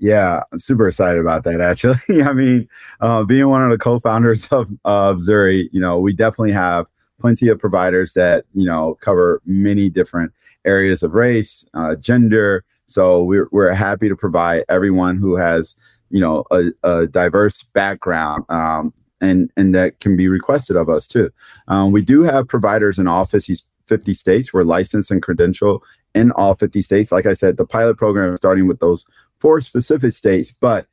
Yeah, 0.00 0.42
I'm 0.52 0.58
super 0.58 0.86
excited 0.86 1.20
about 1.20 1.44
that. 1.44 1.60
Actually, 1.60 2.22
I 2.22 2.32
mean, 2.32 2.68
uh, 3.00 3.24
being 3.24 3.48
one 3.48 3.62
of 3.62 3.70
the 3.70 3.78
co-founders 3.78 4.46
of 4.48 4.70
of 4.84 5.18
Zuri, 5.18 5.68
you 5.72 5.80
know, 5.80 5.98
we 5.98 6.12
definitely 6.12 6.52
have 6.52 6.86
plenty 7.20 7.48
of 7.48 7.58
providers 7.58 8.12
that 8.12 8.44
you 8.54 8.64
know 8.64 8.96
cover 9.00 9.42
many 9.44 9.88
different 9.90 10.32
areas 10.64 11.02
of 11.02 11.14
race, 11.14 11.64
uh, 11.74 11.96
gender, 11.96 12.64
so 12.88 13.22
we're 13.22 13.48
we're 13.52 13.72
happy 13.72 14.08
to 14.08 14.16
provide 14.16 14.64
everyone 14.68 15.16
who 15.16 15.36
has 15.36 15.74
you 16.10 16.20
know 16.20 16.44
a, 16.50 16.64
a 16.82 17.06
diverse 17.06 17.62
background 17.62 18.44
um, 18.48 18.92
and 19.20 19.50
and 19.56 19.74
that 19.74 20.00
can 20.00 20.16
be 20.16 20.28
requested 20.28 20.76
of 20.76 20.88
us 20.88 21.06
too. 21.06 21.30
Um, 21.68 21.92
we 21.92 22.02
do 22.02 22.22
have 22.22 22.48
providers 22.48 22.98
in 22.98 23.06
50, 23.06 23.54
50 23.86 24.14
states. 24.14 24.52
We're 24.52 24.62
licensed 24.62 25.10
and 25.10 25.22
credentialed 25.22 25.80
in 26.14 26.30
all 26.32 26.54
50 26.54 26.82
states. 26.82 27.12
Like 27.12 27.26
I 27.26 27.34
said, 27.34 27.56
the 27.56 27.66
pilot 27.66 27.96
program 27.96 28.32
is 28.32 28.38
starting 28.38 28.66
with 28.66 28.80
those 28.80 29.04
four 29.40 29.60
specific 29.60 30.12
states, 30.14 30.50
but 30.50 30.86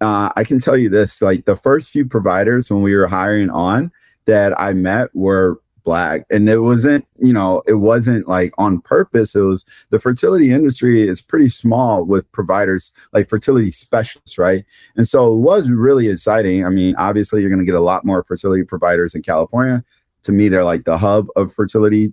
uh, 0.00 0.30
I 0.34 0.44
can 0.44 0.60
tell 0.60 0.76
you 0.76 0.88
this: 0.88 1.22
like 1.22 1.44
the 1.44 1.56
first 1.56 1.90
few 1.90 2.06
providers 2.06 2.70
when 2.70 2.82
we 2.82 2.94
were 2.94 3.06
hiring 3.06 3.50
on 3.50 3.92
that 4.26 4.58
I 4.58 4.72
met 4.72 5.14
were 5.14 5.60
black. 5.84 6.24
And 6.30 6.48
it 6.48 6.58
wasn't 6.58 7.06
you 7.18 7.32
know 7.32 7.62
it 7.66 7.74
wasn't 7.74 8.28
like 8.28 8.52
on 8.58 8.80
purpose. 8.80 9.34
It 9.34 9.40
was 9.40 9.64
the 9.90 9.98
fertility 9.98 10.52
industry 10.52 11.06
is 11.06 11.20
pretty 11.20 11.48
small 11.48 12.04
with 12.04 12.30
providers 12.32 12.92
like 13.12 13.28
fertility 13.28 13.70
specialists 13.70 14.38
right? 14.38 14.64
And 14.96 15.06
so 15.06 15.32
it 15.32 15.40
was 15.40 15.68
really 15.68 16.08
exciting. 16.08 16.64
I 16.64 16.70
mean 16.70 16.94
obviously 16.96 17.40
you're 17.40 17.50
going 17.50 17.60
to 17.60 17.66
get 17.66 17.74
a 17.74 17.80
lot 17.80 18.04
more 18.04 18.22
fertility 18.22 18.64
providers 18.64 19.14
in 19.14 19.22
california. 19.22 19.84
To 20.24 20.32
me 20.32 20.48
they're 20.48 20.64
like 20.64 20.84
the 20.84 20.98
hub 20.98 21.28
of 21.36 21.52
fertility 21.52 22.12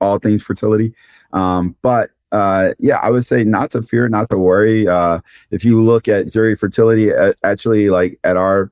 all 0.00 0.18
things 0.18 0.42
fertility. 0.42 0.94
Um, 1.32 1.76
but 1.82 2.10
uh, 2.32 2.74
yeah, 2.78 2.98
I 2.98 3.10
would 3.10 3.24
say 3.24 3.44
not 3.44 3.70
to 3.72 3.82
fear, 3.82 4.08
not 4.08 4.30
to 4.30 4.38
worry. 4.38 4.86
Uh, 4.86 5.20
if 5.50 5.64
you 5.64 5.82
look 5.82 6.08
at 6.08 6.26
Zuri 6.26 6.58
Fertility, 6.58 7.10
at, 7.10 7.36
actually, 7.42 7.90
like 7.90 8.18
at 8.24 8.36
our 8.36 8.70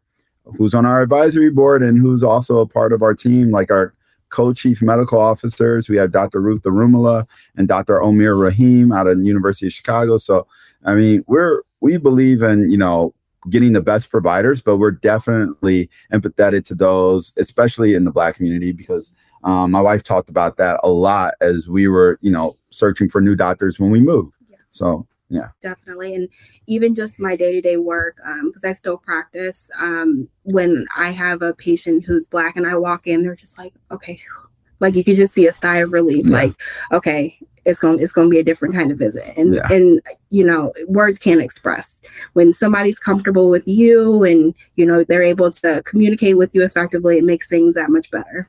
who's 0.57 0.75
on 0.75 0.87
our 0.87 1.03
advisory 1.03 1.51
board 1.51 1.83
and 1.83 1.99
who's 1.99 2.23
also 2.23 2.61
a 2.61 2.67
part 2.67 2.93
of 2.93 3.03
our 3.03 3.15
team, 3.15 3.51
like 3.51 3.71
our 3.71 3.95
co-chief 4.31 4.83
medical 4.83 5.21
officers. 5.21 5.89
We 5.89 5.97
have 5.97 6.13
Dr. 6.13 6.41
Ruth 6.41 6.63
Arumala 6.63 7.27
and 7.57 7.69
Dr. 7.69 7.99
Omir 7.99 8.41
Rahim 8.41 8.93
out 8.93 9.07
of 9.07 9.19
the 9.19 9.25
University 9.25 9.67
of 9.67 9.73
Chicago. 9.73 10.17
So, 10.17 10.47
I 10.85 10.95
mean, 10.95 11.25
we're 11.27 11.63
we 11.81 11.97
believe 11.97 12.43
in 12.43 12.71
you 12.71 12.79
know 12.79 13.15
getting 13.49 13.73
the 13.73 13.81
best 13.81 14.11
providers, 14.11 14.61
but 14.61 14.79
we're 14.79 14.91
definitely 14.91 15.89
empathetic 16.13 16.65
to 16.67 16.75
those, 16.75 17.33
especially 17.37 17.95
in 17.95 18.05
the 18.05 18.11
Black 18.11 18.37
community, 18.37 18.73
because 18.73 19.13
um, 19.45 19.71
my 19.71 19.81
wife 19.81 20.03
talked 20.03 20.29
about 20.29 20.57
that 20.57 20.81
a 20.83 20.91
lot 20.91 21.35
as 21.41 21.69
we 21.69 21.89
were, 21.89 22.19
you 22.21 22.31
know, 22.31 22.55
searching 22.71 23.09
for 23.09 23.21
new 23.21 23.37
doctors 23.37 23.79
when 23.79 23.91
we 23.91 24.01
moved. 24.01 24.37
Yeah. 24.51 24.57
So 24.71 25.07
yeah. 25.31 25.49
Definitely. 25.61 26.15
And 26.15 26.29
even 26.67 26.95
just 26.95 27.21
my 27.21 27.37
day-to-day 27.37 27.77
work 27.77 28.17
because 28.17 28.65
um, 28.65 28.71
i 28.71 28.73
still 28.73 28.97
practice 28.97 29.71
um, 29.79 30.29
when 30.45 30.87
i 30.97 31.11
have 31.11 31.43
a 31.43 31.55
patient 31.55 32.05
who's 32.05 32.27
black 32.27 32.57
and 32.57 32.67
i 32.67 32.77
walk 32.77 33.07
in 33.07 33.23
they're 33.23 33.37
just 33.37 33.59
like 33.59 33.75
okay 33.91 34.19
like 34.81 34.95
you 34.95 35.05
could 35.05 35.17
just 35.17 35.35
see 35.35 35.47
a 35.47 35.53
sigh 35.53 35.79
of 35.79 35.93
relief 35.93 36.27
yeah. 36.27 36.33
like 36.33 36.61
okay 36.93 37.39
it's 37.69 37.79
going 37.79 38.01
it's 38.01 38.13
going 38.13 38.29
to 38.29 38.31
be 38.31 38.39
a 38.39 38.45
different 38.45 38.75
kind 38.75 38.91
of 38.91 38.99
visit. 38.99 39.35
And 39.37 39.55
yeah. 39.55 39.71
and 39.71 40.01
you 40.31 40.45
know 40.45 40.73
words 40.87 41.19
can't 41.19 41.41
express. 41.41 42.01
When 42.33 42.53
somebody's 42.55 42.99
comfortable 42.99 43.51
with 43.51 43.69
you 43.69 44.25
and 44.25 44.55
you 44.77 44.87
know 44.87 45.05
they're 45.05 45.23
able 45.23 45.53
to 45.53 45.83
communicate 45.85 46.39
with 46.39 46.55
you 46.55 46.65
effectively 46.65 47.19
it 47.19 47.25
makes 47.25 47.47
things 47.47 47.75
that 47.75 47.91
much 47.91 48.11
better 48.11 48.49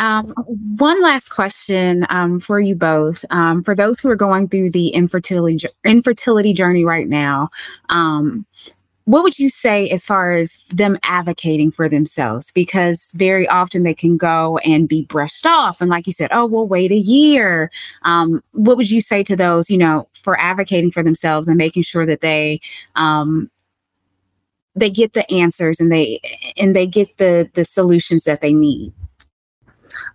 um, 0.00 0.32
one 0.78 1.02
last 1.02 1.28
question 1.28 2.06
um, 2.08 2.40
for 2.40 2.58
you 2.58 2.74
both. 2.74 3.22
Um, 3.28 3.62
for 3.62 3.74
those 3.74 4.00
who 4.00 4.08
are 4.08 4.16
going 4.16 4.48
through 4.48 4.70
the 4.70 4.88
infertility 4.88 5.68
infertility 5.84 6.54
journey 6.54 6.84
right 6.84 7.06
now, 7.06 7.50
um, 7.90 8.46
what 9.04 9.22
would 9.22 9.38
you 9.38 9.50
say 9.50 9.90
as 9.90 10.02
far 10.04 10.32
as 10.32 10.56
them 10.70 10.98
advocating 11.02 11.70
for 11.70 11.86
themselves? 11.86 12.50
Because 12.50 13.12
very 13.14 13.46
often 13.46 13.82
they 13.82 13.92
can 13.92 14.16
go 14.16 14.56
and 14.58 14.88
be 14.88 15.02
brushed 15.02 15.44
off, 15.44 15.82
and 15.82 15.90
like 15.90 16.06
you 16.06 16.14
said, 16.14 16.30
oh, 16.32 16.46
we'll 16.46 16.66
wait 16.66 16.92
a 16.92 16.96
year. 16.96 17.70
Um, 18.02 18.42
what 18.52 18.78
would 18.78 18.90
you 18.90 19.02
say 19.02 19.22
to 19.24 19.36
those, 19.36 19.68
you 19.68 19.78
know, 19.78 20.08
for 20.14 20.40
advocating 20.40 20.90
for 20.90 21.02
themselves 21.02 21.46
and 21.46 21.58
making 21.58 21.82
sure 21.82 22.06
that 22.06 22.22
they 22.22 22.60
um, 22.96 23.50
they 24.74 24.88
get 24.88 25.12
the 25.12 25.30
answers 25.30 25.78
and 25.78 25.92
they 25.92 26.20
and 26.56 26.74
they 26.74 26.86
get 26.86 27.18
the 27.18 27.50
the 27.52 27.66
solutions 27.66 28.24
that 28.24 28.40
they 28.40 28.54
need? 28.54 28.94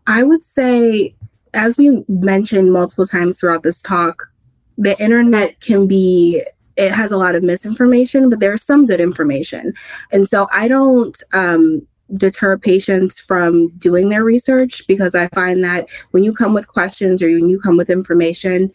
I 0.07 0.23
would 0.23 0.43
say, 0.43 1.15
as 1.53 1.77
we 1.77 2.03
mentioned 2.07 2.73
multiple 2.73 3.07
times 3.07 3.39
throughout 3.39 3.63
this 3.63 3.81
talk, 3.81 4.31
the 4.77 4.99
internet 5.01 5.59
can 5.61 5.87
be 5.87 6.43
it 6.77 6.91
has 6.91 7.11
a 7.11 7.17
lot 7.17 7.35
of 7.35 7.43
misinformation, 7.43 8.29
but 8.29 8.39
there's 8.41 8.61
some 8.61 8.85
good 8.85 8.99
information. 8.99 9.73
And 10.11 10.27
so 10.27 10.47
I 10.51 10.67
don't 10.67 11.21
um, 11.31 11.87
deter 12.17 12.57
patients 12.57 13.19
from 13.19 13.69
doing 13.77 14.09
their 14.09 14.23
research 14.23 14.85
because 14.87 15.15
I 15.15 15.27
find 15.29 15.63
that 15.63 15.87
when 16.11 16.23
you 16.23 16.33
come 16.33 16.53
with 16.53 16.67
questions 16.67 17.21
or 17.21 17.27
when 17.27 17.49
you 17.49 17.59
come 17.59 17.77
with 17.77 17.89
information, 17.89 18.71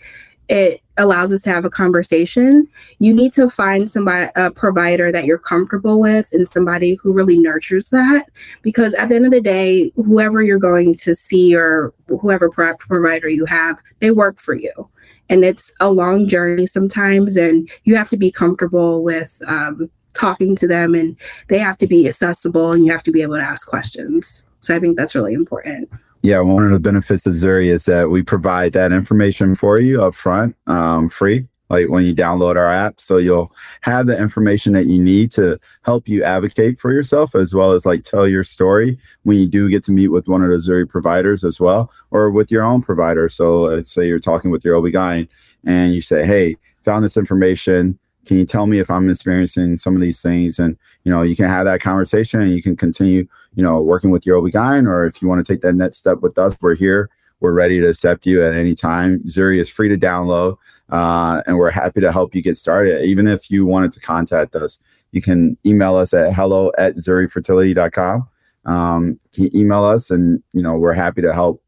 it 0.49 0.81
allows 1.01 1.33
us 1.33 1.41
to 1.43 1.51
have 1.51 1.65
a 1.65 1.71
conversation. 1.71 2.69
You 2.99 3.13
need 3.13 3.33
to 3.33 3.51
find 3.51 3.91
somebody, 3.91 4.31
a 4.37 4.51
provider 4.51 5.11
that 5.11 5.25
you're 5.25 5.39
comfortable 5.39 5.99
with 5.99 6.29
and 6.33 6.49
somebody 6.49 6.95
who 6.95 7.13
really 7.13 7.39
nurtures 7.39 7.89
that. 7.89 8.27
Because 8.63 8.95
at 8.95 9.09
the 9.09 9.17
end 9.17 9.25
of 9.25 9.33
the 9.33 9.41
day, 9.41 9.93
whoever 9.97 10.43
you're 10.43 10.59
going 10.59 10.95
to 10.97 11.15
see 11.15 11.57
or 11.57 11.93
whoever 12.21 12.49
provider 12.49 13.29
you 13.29 13.45
have, 13.47 13.79
they 13.99 14.11
work 14.11 14.39
for 14.39 14.55
you. 14.55 14.89
And 15.29 15.45
it's 15.45 15.73
a 15.81 15.91
long 15.91 16.29
journey 16.29 16.67
sometimes, 16.67 17.37
and 17.37 17.71
you 17.85 17.97
have 17.97 18.11
to 18.11 18.17
be 18.17 18.31
comfortable 18.31 19.03
with 19.03 19.41
um, 19.47 19.91
talking 20.13 20.57
to 20.57 20.67
them, 20.67 20.95
and 20.95 21.17
they 21.49 21.59
have 21.59 21.79
to 21.79 21.87
be 21.87 22.09
accessible, 22.09 22.73
and 22.73 22.85
you 22.85 22.93
have 22.93 23.05
to 23.05 23.13
be 23.13 23.23
able 23.23 23.37
to 23.37 23.43
ask 23.43 23.67
questions. 23.67 24.45
So 24.61 24.75
I 24.75 24.81
think 24.81 24.97
that's 24.97 25.15
really 25.15 25.33
important. 25.33 25.89
Yeah, 26.23 26.41
one 26.41 26.65
of 26.65 26.73
the 26.73 26.81
benefits 26.81 27.25
of 27.27 27.35
Zuri 27.35 27.69
is 27.69 27.87
that 27.87 28.11
we 28.11 28.23
provide 28.23 28.75
that 28.75 28.93
information 28.93 29.55
for 29.55 29.81
you 29.81 30.03
up 30.03 30.15
front, 30.15 30.55
um, 30.67 31.09
free, 31.09 31.49
like 31.71 31.89
when 31.89 32.05
you 32.05 32.15
download 32.15 32.57
our 32.57 32.71
app. 32.71 33.01
So 33.01 33.17
you'll 33.17 33.51
have 33.81 34.07
the 34.07 34.19
information 34.19 34.75
that 34.75 34.85
you 34.85 35.03
need 35.03 35.33
to 35.33 35.59
help 35.83 36.09
you 36.09 36.23
advocate 36.23 36.79
for 36.79 36.93
yourself, 36.93 37.35
as 37.35 37.55
well 37.55 37.73
as 37.73 37.87
like 37.87 38.05
tell 38.05 38.29
your 38.29 38.45
story 38.45 38.99
when 39.23 39.39
you 39.39 39.47
do 39.47 39.71
get 39.71 39.83
to 39.85 39.93
meet 39.93 40.09
with 40.09 40.29
one 40.29 40.43
of 40.43 40.51
the 40.51 40.57
Zuri 40.57 40.87
providers 40.87 41.43
as 41.43 41.59
well, 41.59 41.91
or 42.11 42.31
with 42.31 42.51
your 42.51 42.65
own 42.65 42.83
provider. 42.83 43.31
So 43.31 43.63
let's 43.63 43.91
say 43.91 44.07
you're 44.07 44.21
talking 44.21 44.51
with 44.51 44.63
your 44.63 44.77
OB-GYN 44.77 45.27
and 45.65 45.95
you 45.95 46.03
say, 46.03 46.27
hey, 46.27 46.57
found 46.85 47.03
this 47.03 47.17
information 47.17 47.99
can 48.31 48.39
you 48.39 48.47
tell 48.47 48.69
me 48.69 48.79
if 48.79 48.93
i'm 48.93 49.11
experiencing 49.11 49.77
some 49.77 49.97
of 49.97 50.01
these 50.01 50.23
things? 50.23 50.61
And 50.61 50.79
you 51.03 51.11
know 51.11 51.23
you 51.23 51.35
can 51.35 51.49
have 51.49 51.65
that 51.65 51.81
conversation 51.81 52.41
and 52.41 52.53
you 52.53 52.63
can 52.63 52.77
continue 52.77 53.27
you 53.57 53.63
know 53.65 53.81
working 53.81 54.13
with 54.13 54.25
your 54.25 54.39
OB-GYN 54.39 54.87
or 54.87 55.05
if 55.05 55.21
you 55.21 55.27
want 55.27 55.45
to 55.45 55.53
take 55.53 55.63
that 55.63 55.73
next 55.73 55.97
step 55.97 56.21
with 56.21 56.39
us 56.39 56.55
we're 56.61 56.77
here. 56.77 57.11
We're 57.41 57.51
ready 57.51 57.81
to 57.81 57.89
accept 57.89 58.27
you 58.27 58.45
at 58.45 58.55
any 58.55 58.77
time. 58.77 59.19
Zuri 59.25 59.59
is 59.59 59.69
free 59.69 59.89
to 59.89 59.97
download 59.97 60.59
uh, 60.91 61.43
and 61.45 61.59
we're 61.59 61.73
happy 61.73 62.01
to 62.03 62.13
help 62.13 62.33
you 62.33 62.41
get 62.41 62.57
started. 62.57 63.03
Even 63.03 63.27
if 63.27 63.51
you 63.51 63.67
wanted 63.67 63.91
to 63.93 64.01
contact 64.01 64.55
us 64.55 64.79
you 65.11 65.21
can 65.21 65.59
email 65.67 65.97
us 65.97 66.15
at 66.15 66.33
hello 66.33 66.71
at 66.79 66.95
zurifertility.com 66.99 68.29
um, 68.65 69.19
can 69.33 69.45
you 69.45 69.51
email 69.53 69.83
us? 69.83 70.09
And 70.09 70.41
you 70.53 70.63
know 70.63 70.77
we're 70.77 70.93
happy 70.93 71.21
to 71.23 71.35
help 71.35 71.65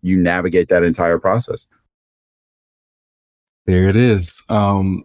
you 0.00 0.16
navigate 0.16 0.70
that 0.70 0.82
entire 0.82 1.18
process. 1.18 1.66
There 3.66 3.88
it 3.88 3.96
is. 3.96 4.42
Um, 4.48 5.04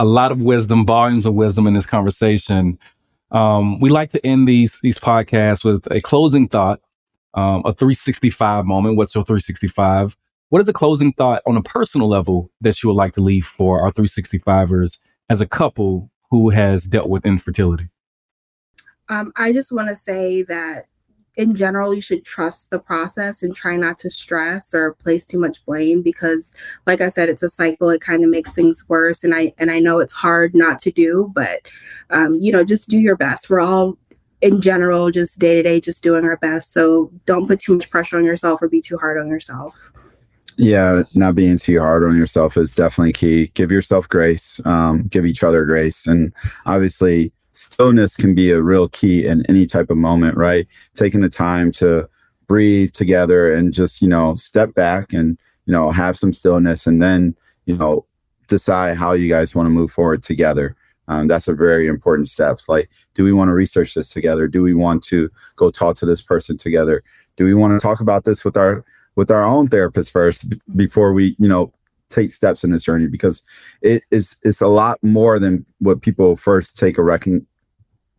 a 0.00 0.04
lot 0.04 0.32
of 0.32 0.40
wisdom, 0.40 0.86
volumes 0.86 1.26
of 1.26 1.34
wisdom 1.34 1.66
in 1.66 1.74
this 1.74 1.84
conversation. 1.84 2.78
Um, 3.32 3.78
we 3.80 3.90
like 3.90 4.08
to 4.10 4.26
end 4.26 4.48
these 4.48 4.80
these 4.80 4.98
podcasts 4.98 5.62
with 5.62 5.86
a 5.92 6.00
closing 6.00 6.48
thought, 6.48 6.80
um, 7.34 7.62
a 7.66 7.74
365 7.74 8.64
moment. 8.64 8.96
What's 8.96 9.14
your 9.14 9.24
365? 9.24 10.16
What 10.48 10.62
is 10.62 10.68
a 10.68 10.72
closing 10.72 11.12
thought 11.12 11.42
on 11.46 11.56
a 11.58 11.62
personal 11.62 12.08
level 12.08 12.50
that 12.62 12.82
you 12.82 12.88
would 12.88 12.96
like 12.96 13.12
to 13.12 13.20
leave 13.20 13.44
for 13.44 13.82
our 13.82 13.92
365ers 13.92 14.98
as 15.28 15.42
a 15.42 15.46
couple 15.46 16.10
who 16.30 16.48
has 16.48 16.84
dealt 16.84 17.10
with 17.10 17.26
infertility? 17.26 17.90
Um, 19.10 19.32
I 19.36 19.52
just 19.52 19.70
want 19.70 19.88
to 19.88 19.94
say 19.94 20.42
that 20.44 20.86
in 21.40 21.54
general, 21.54 21.94
you 21.94 22.02
should 22.02 22.22
trust 22.22 22.68
the 22.68 22.78
process 22.78 23.42
and 23.42 23.56
try 23.56 23.74
not 23.74 23.98
to 24.00 24.10
stress 24.10 24.74
or 24.74 24.92
place 24.92 25.24
too 25.24 25.38
much 25.38 25.64
blame 25.64 26.02
because, 26.02 26.54
like 26.86 27.00
I 27.00 27.08
said, 27.08 27.30
it's 27.30 27.42
a 27.42 27.48
cycle. 27.48 27.88
It 27.88 28.02
kind 28.02 28.22
of 28.22 28.28
makes 28.28 28.52
things 28.52 28.86
worse, 28.90 29.24
and 29.24 29.34
I 29.34 29.54
and 29.56 29.70
I 29.70 29.78
know 29.78 30.00
it's 30.00 30.12
hard 30.12 30.54
not 30.54 30.78
to 30.80 30.90
do, 30.90 31.32
but 31.34 31.62
um, 32.10 32.34
you 32.34 32.52
know, 32.52 32.62
just 32.62 32.90
do 32.90 32.98
your 32.98 33.16
best. 33.16 33.48
We're 33.48 33.60
all 33.60 33.96
in 34.42 34.60
general 34.60 35.10
just 35.10 35.38
day 35.38 35.54
to 35.54 35.62
day 35.62 35.80
just 35.80 36.02
doing 36.02 36.26
our 36.26 36.36
best. 36.36 36.74
So 36.74 37.10
don't 37.24 37.48
put 37.48 37.60
too 37.60 37.76
much 37.76 37.88
pressure 37.88 38.18
on 38.18 38.24
yourself 38.26 38.60
or 38.60 38.68
be 38.68 38.82
too 38.82 38.98
hard 38.98 39.18
on 39.18 39.28
yourself. 39.28 39.92
Yeah 40.56 41.04
not 41.14 41.34
being 41.34 41.56
too 41.56 41.78
hard 41.78 42.04
on 42.04 42.16
yourself 42.16 42.56
is 42.58 42.74
definitely 42.74 43.12
key. 43.12 43.46
Give 43.54 43.70
yourself 43.70 44.08
grace 44.08 44.60
um, 44.66 45.06
give 45.08 45.24
each 45.24 45.42
other 45.42 45.64
grace. 45.64 46.06
And 46.06 46.34
obviously 46.66 47.32
stillness 47.60 48.16
can 48.16 48.34
be 48.34 48.50
a 48.50 48.62
real 48.62 48.88
key 48.88 49.26
in 49.26 49.44
any 49.46 49.66
type 49.66 49.90
of 49.90 49.98
moment, 49.98 50.36
right? 50.36 50.66
Taking 50.94 51.20
the 51.20 51.28
time 51.28 51.70
to 51.72 52.08
breathe 52.46 52.92
together 52.92 53.52
and 53.52 53.72
just, 53.72 54.00
you 54.00 54.08
know, 54.08 54.34
step 54.34 54.74
back 54.74 55.12
and, 55.12 55.38
you 55.66 55.72
know, 55.72 55.90
have 55.90 56.16
some 56.16 56.32
stillness 56.32 56.86
and 56.86 57.02
then, 57.02 57.36
you 57.66 57.76
know, 57.76 58.06
decide 58.48 58.96
how 58.96 59.12
you 59.12 59.28
guys 59.28 59.54
want 59.54 59.66
to 59.66 59.70
move 59.70 59.92
forward 59.92 60.22
together. 60.22 60.74
Um, 61.08 61.26
that's 61.26 61.48
a 61.48 61.54
very 61.54 61.86
important 61.86 62.28
steps. 62.28 62.68
Like, 62.68 62.88
do 63.14 63.24
we 63.24 63.32
want 63.32 63.48
to 63.48 63.54
research 63.54 63.94
this 63.94 64.08
together? 64.08 64.48
Do 64.48 64.62
we 64.62 64.74
want 64.74 65.02
to 65.04 65.30
go 65.56 65.70
talk 65.70 65.96
to 65.96 66.06
this 66.06 66.22
person 66.22 66.56
together? 66.56 67.02
Do 67.36 67.44
we 67.44 67.54
want 67.54 67.78
to 67.78 67.84
talk 67.84 68.00
about 68.00 68.24
this 68.24 68.44
with 68.44 68.56
our 68.56 68.84
with 69.16 69.30
our 69.30 69.44
own 69.44 69.68
therapist 69.68 70.12
first 70.12 70.54
before 70.76 71.12
we, 71.12 71.36
you 71.38 71.48
know, 71.48 71.72
take 72.10 72.32
steps 72.32 72.64
in 72.64 72.70
this 72.70 72.82
journey 72.82 73.06
because 73.06 73.42
it 73.80 74.02
is 74.10 74.36
it's 74.42 74.60
a 74.60 74.68
lot 74.68 74.98
more 75.02 75.38
than 75.38 75.64
what 75.78 76.02
people 76.02 76.36
first 76.36 76.76
take 76.76 76.98
a 76.98 77.02
reckon 77.02 77.46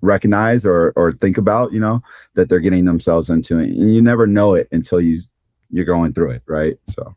recognize 0.01 0.65
or 0.65 0.93
or 0.95 1.11
think 1.13 1.37
about 1.37 1.71
you 1.73 1.79
know 1.79 2.01
that 2.35 2.49
they're 2.49 2.59
getting 2.59 2.85
themselves 2.85 3.29
into 3.29 3.59
it. 3.59 3.69
And 3.69 3.93
you 3.93 4.01
never 4.01 4.27
know 4.27 4.53
it 4.53 4.67
until 4.71 4.99
you 5.01 5.21
you're 5.69 5.85
going 5.85 6.13
through 6.13 6.31
it 6.31 6.43
right? 6.47 6.77
So. 6.87 7.15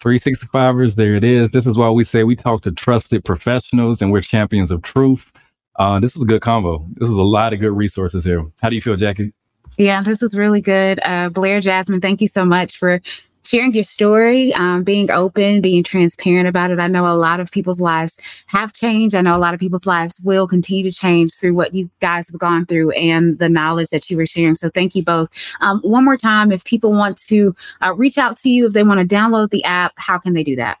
365ers 0.00 0.94
there 0.94 1.16
it 1.16 1.24
is. 1.24 1.50
This 1.50 1.66
is 1.66 1.76
why 1.76 1.90
we 1.90 2.04
say 2.04 2.22
we 2.22 2.36
talk 2.36 2.62
to 2.62 2.72
trusted 2.72 3.24
professionals 3.24 4.00
and 4.00 4.12
we're 4.12 4.20
champions 4.20 4.70
of 4.70 4.82
truth. 4.82 5.30
Uh, 5.76 5.98
this 5.98 6.16
is 6.16 6.22
a 6.22 6.26
good 6.26 6.40
combo. 6.40 6.86
This 6.94 7.08
is 7.08 7.16
a 7.16 7.22
lot 7.22 7.52
of 7.52 7.60
good 7.60 7.72
resources 7.72 8.24
here. 8.24 8.44
How 8.60 8.68
do 8.68 8.76
you 8.76 8.80
feel 8.80 8.96
jackie? 8.96 9.32
Yeah, 9.76 10.02
this 10.02 10.22
was 10.22 10.36
really 10.36 10.60
good. 10.60 11.00
Uh, 11.04 11.28
Blair 11.28 11.60
Jasmine, 11.60 12.00
thank 12.00 12.20
you 12.20 12.26
so 12.26 12.44
much 12.44 12.76
for 12.76 13.00
sharing 13.44 13.72
your 13.72 13.84
story, 13.84 14.52
um, 14.54 14.84
being 14.84 15.10
open, 15.10 15.60
being 15.60 15.82
transparent 15.82 16.48
about 16.48 16.70
it. 16.70 16.78
I 16.78 16.88
know 16.88 17.06
a 17.06 17.16
lot 17.16 17.40
of 17.40 17.50
people's 17.50 17.80
lives 17.80 18.20
have 18.46 18.72
changed. 18.72 19.14
I 19.14 19.22
know 19.22 19.36
a 19.36 19.38
lot 19.38 19.54
of 19.54 19.60
people's 19.60 19.86
lives 19.86 20.20
will 20.24 20.46
continue 20.46 20.84
to 20.84 20.92
change 20.92 21.34
through 21.34 21.54
what 21.54 21.74
you 21.74 21.90
guys 22.00 22.28
have 22.28 22.38
gone 22.38 22.66
through 22.66 22.90
and 22.92 23.38
the 23.38 23.48
knowledge 23.48 23.88
that 23.90 24.10
you 24.10 24.16
were 24.16 24.26
sharing. 24.26 24.54
So 24.54 24.68
thank 24.68 24.94
you 24.94 25.02
both. 25.02 25.28
Um, 25.60 25.80
one 25.80 26.04
more 26.04 26.16
time, 26.16 26.52
if 26.52 26.64
people 26.64 26.92
want 26.92 27.16
to 27.28 27.54
uh, 27.82 27.94
reach 27.94 28.18
out 28.18 28.36
to 28.38 28.50
you, 28.50 28.66
if 28.66 28.72
they 28.72 28.82
want 28.82 29.00
to 29.00 29.16
download 29.16 29.50
the 29.50 29.64
app, 29.64 29.92
how 29.96 30.18
can 30.18 30.34
they 30.34 30.44
do 30.44 30.56
that? 30.56 30.78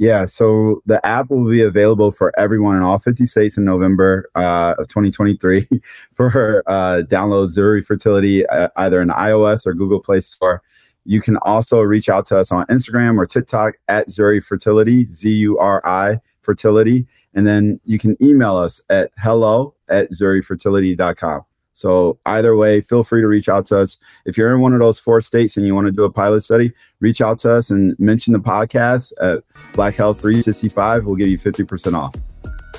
Yeah, 0.00 0.24
so 0.24 0.82
the 0.86 1.04
app 1.04 1.28
will 1.28 1.44
be 1.44 1.60
available 1.60 2.10
for 2.10 2.32
everyone 2.40 2.74
in 2.74 2.82
all 2.82 2.98
50 2.98 3.26
states 3.26 3.58
in 3.58 3.66
November 3.66 4.30
uh, 4.34 4.74
of 4.78 4.88
2023 4.88 5.68
for 6.14 6.62
uh, 6.66 7.02
download 7.06 7.54
Zuri 7.54 7.84
Fertility 7.84 8.46
uh, 8.46 8.68
either 8.76 9.02
in 9.02 9.10
iOS 9.10 9.66
or 9.66 9.74
Google 9.74 10.00
Play 10.00 10.20
Store. 10.20 10.62
You 11.04 11.20
can 11.20 11.36
also 11.38 11.80
reach 11.80 12.08
out 12.08 12.26
to 12.26 12.38
us 12.38 12.52
on 12.52 12.66
Instagram 12.66 13.18
or 13.18 13.26
TikTok 13.26 13.74
at 13.88 14.08
Zuri 14.08 14.42
Fertility, 14.42 15.10
Z 15.12 15.28
U 15.30 15.58
R 15.58 15.84
I 15.86 16.20
Fertility. 16.42 17.06
And 17.34 17.46
then 17.46 17.80
you 17.84 17.98
can 17.98 18.16
email 18.22 18.56
us 18.56 18.80
at 18.90 19.10
hello 19.18 19.74
at 19.88 20.10
zurifertility.com. 20.10 21.42
So 21.72 22.18
either 22.26 22.56
way, 22.56 22.82
feel 22.82 23.04
free 23.04 23.22
to 23.22 23.26
reach 23.26 23.48
out 23.48 23.64
to 23.66 23.78
us. 23.78 23.96
If 24.26 24.36
you're 24.36 24.54
in 24.54 24.60
one 24.60 24.74
of 24.74 24.80
those 24.80 24.98
four 24.98 25.20
states 25.22 25.56
and 25.56 25.64
you 25.64 25.74
want 25.74 25.86
to 25.86 25.92
do 25.92 26.04
a 26.04 26.10
pilot 26.10 26.42
study, 26.42 26.72
reach 27.00 27.20
out 27.20 27.38
to 27.40 27.52
us 27.52 27.70
and 27.70 27.98
mention 27.98 28.34
the 28.34 28.38
podcast 28.38 29.12
at 29.20 29.42
Black 29.72 29.94
Health 29.94 30.20
365. 30.20 31.06
We'll 31.06 31.16
give 31.16 31.28
you 31.28 31.38
50% 31.38 31.94
off. 31.94 32.14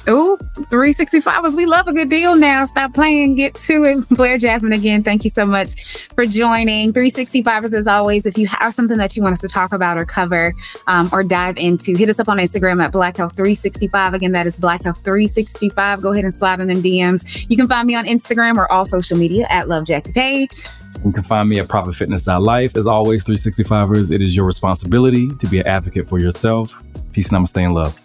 Oh, 0.08 0.38
365ers. 0.56 1.56
We 1.56 1.66
love 1.66 1.88
a 1.88 1.94
good 1.94 2.10
deal 2.10 2.36
now. 2.36 2.66
Stop 2.66 2.94
playing, 2.94 3.36
get 3.36 3.54
to 3.56 3.84
it. 3.84 4.10
Blair 4.12 4.38
Jasmine, 4.38 4.74
again, 4.74 5.04
thank 5.04 5.24
you 5.24 5.30
so 5.30 5.46
much 5.46 5.84
for 6.16 6.26
joining. 6.26 6.92
365ers, 6.92 7.74
as 7.74 7.88
always, 7.88 8.26
if 8.26 8.38
you 8.38 8.48
have 8.48 8.74
something 8.74 8.98
that 8.98 9.16
you 9.16 9.22
want 9.22 9.34
us 9.34 9.42
to 9.42 9.48
talk 9.48 9.74
about 9.74 9.98
or 9.98 10.06
cover 10.06 10.56
um, 10.88 11.08
or 11.12 11.24
dive 11.24 11.58
into, 11.58 11.96
hit 11.96 12.10
us 12.10 12.20
up 12.20 12.30
on 12.30 12.38
Instagram 12.38 12.84
at 12.84 12.92
Black 12.92 13.18
Health 13.18 13.34
365. 13.36 14.16
Again, 14.16 14.32
that 14.32 14.48
is 14.48 14.58
Black 14.58 14.84
Health 14.84 15.00
365. 15.04 16.02
Go 16.02 16.12
ahead 16.12 16.24
and 16.26 16.34
slide 16.34 16.60
in 16.62 16.68
them 16.68 16.82
DMs. 16.82 17.46
You 17.48 17.56
can 17.56 17.68
find 17.68 17.86
me 17.86 17.96
on 17.96 18.06
Instagram 18.06 18.58
or 18.58 18.72
all 18.72 18.86
social 18.86 19.18
media 19.18 19.46
at 19.50 19.68
Love 19.68 19.86
Jackie 19.86 20.14
Page. 20.14 20.64
You 21.06 21.12
can 21.12 21.24
find 21.24 21.48
me 21.48 21.60
at 21.60 21.68
ProfitFitness.life. 21.68 22.76
As 22.76 22.88
always, 22.88 23.24
365ers, 23.24 24.12
it 24.12 24.22
is 24.22 24.36
your 24.36 24.46
responsibility 24.46 25.30
to 25.30 25.48
be 25.48 25.60
an 25.60 25.68
advocate 25.68 26.10
for 26.10 26.20
yourself. 26.20 26.74
Peace 27.12 27.32
and 27.32 27.46
namaste 27.46 27.64
and 27.64 27.74
love. 27.74 28.02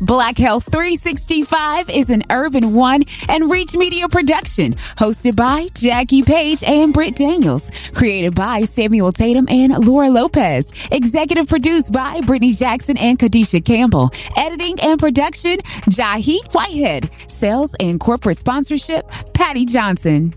Black 0.00 0.38
Health 0.38 0.64
365 0.70 1.90
is 1.90 2.10
an 2.10 2.22
Urban 2.30 2.72
One 2.72 3.02
and 3.28 3.50
Reach 3.50 3.74
Media 3.74 4.08
production, 4.08 4.74
hosted 4.96 5.34
by 5.34 5.66
Jackie 5.74 6.22
Page 6.22 6.62
and 6.62 6.92
Britt 6.92 7.16
Daniels, 7.16 7.70
created 7.94 8.34
by 8.34 8.64
Samuel 8.64 9.10
Tatum 9.10 9.46
and 9.48 9.86
Laura 9.86 10.08
Lopez, 10.08 10.72
executive 10.92 11.48
produced 11.48 11.92
by 11.92 12.20
Brittany 12.20 12.52
Jackson 12.52 12.96
and 12.96 13.18
Kadisha 13.18 13.64
Campbell, 13.64 14.12
editing 14.36 14.78
and 14.80 15.00
production, 15.00 15.58
Jahi 15.90 16.38
Whitehead, 16.54 17.10
sales 17.26 17.74
and 17.80 17.98
corporate 17.98 18.38
sponsorship, 18.38 19.10
Patty 19.34 19.64
Johnson. 19.64 20.34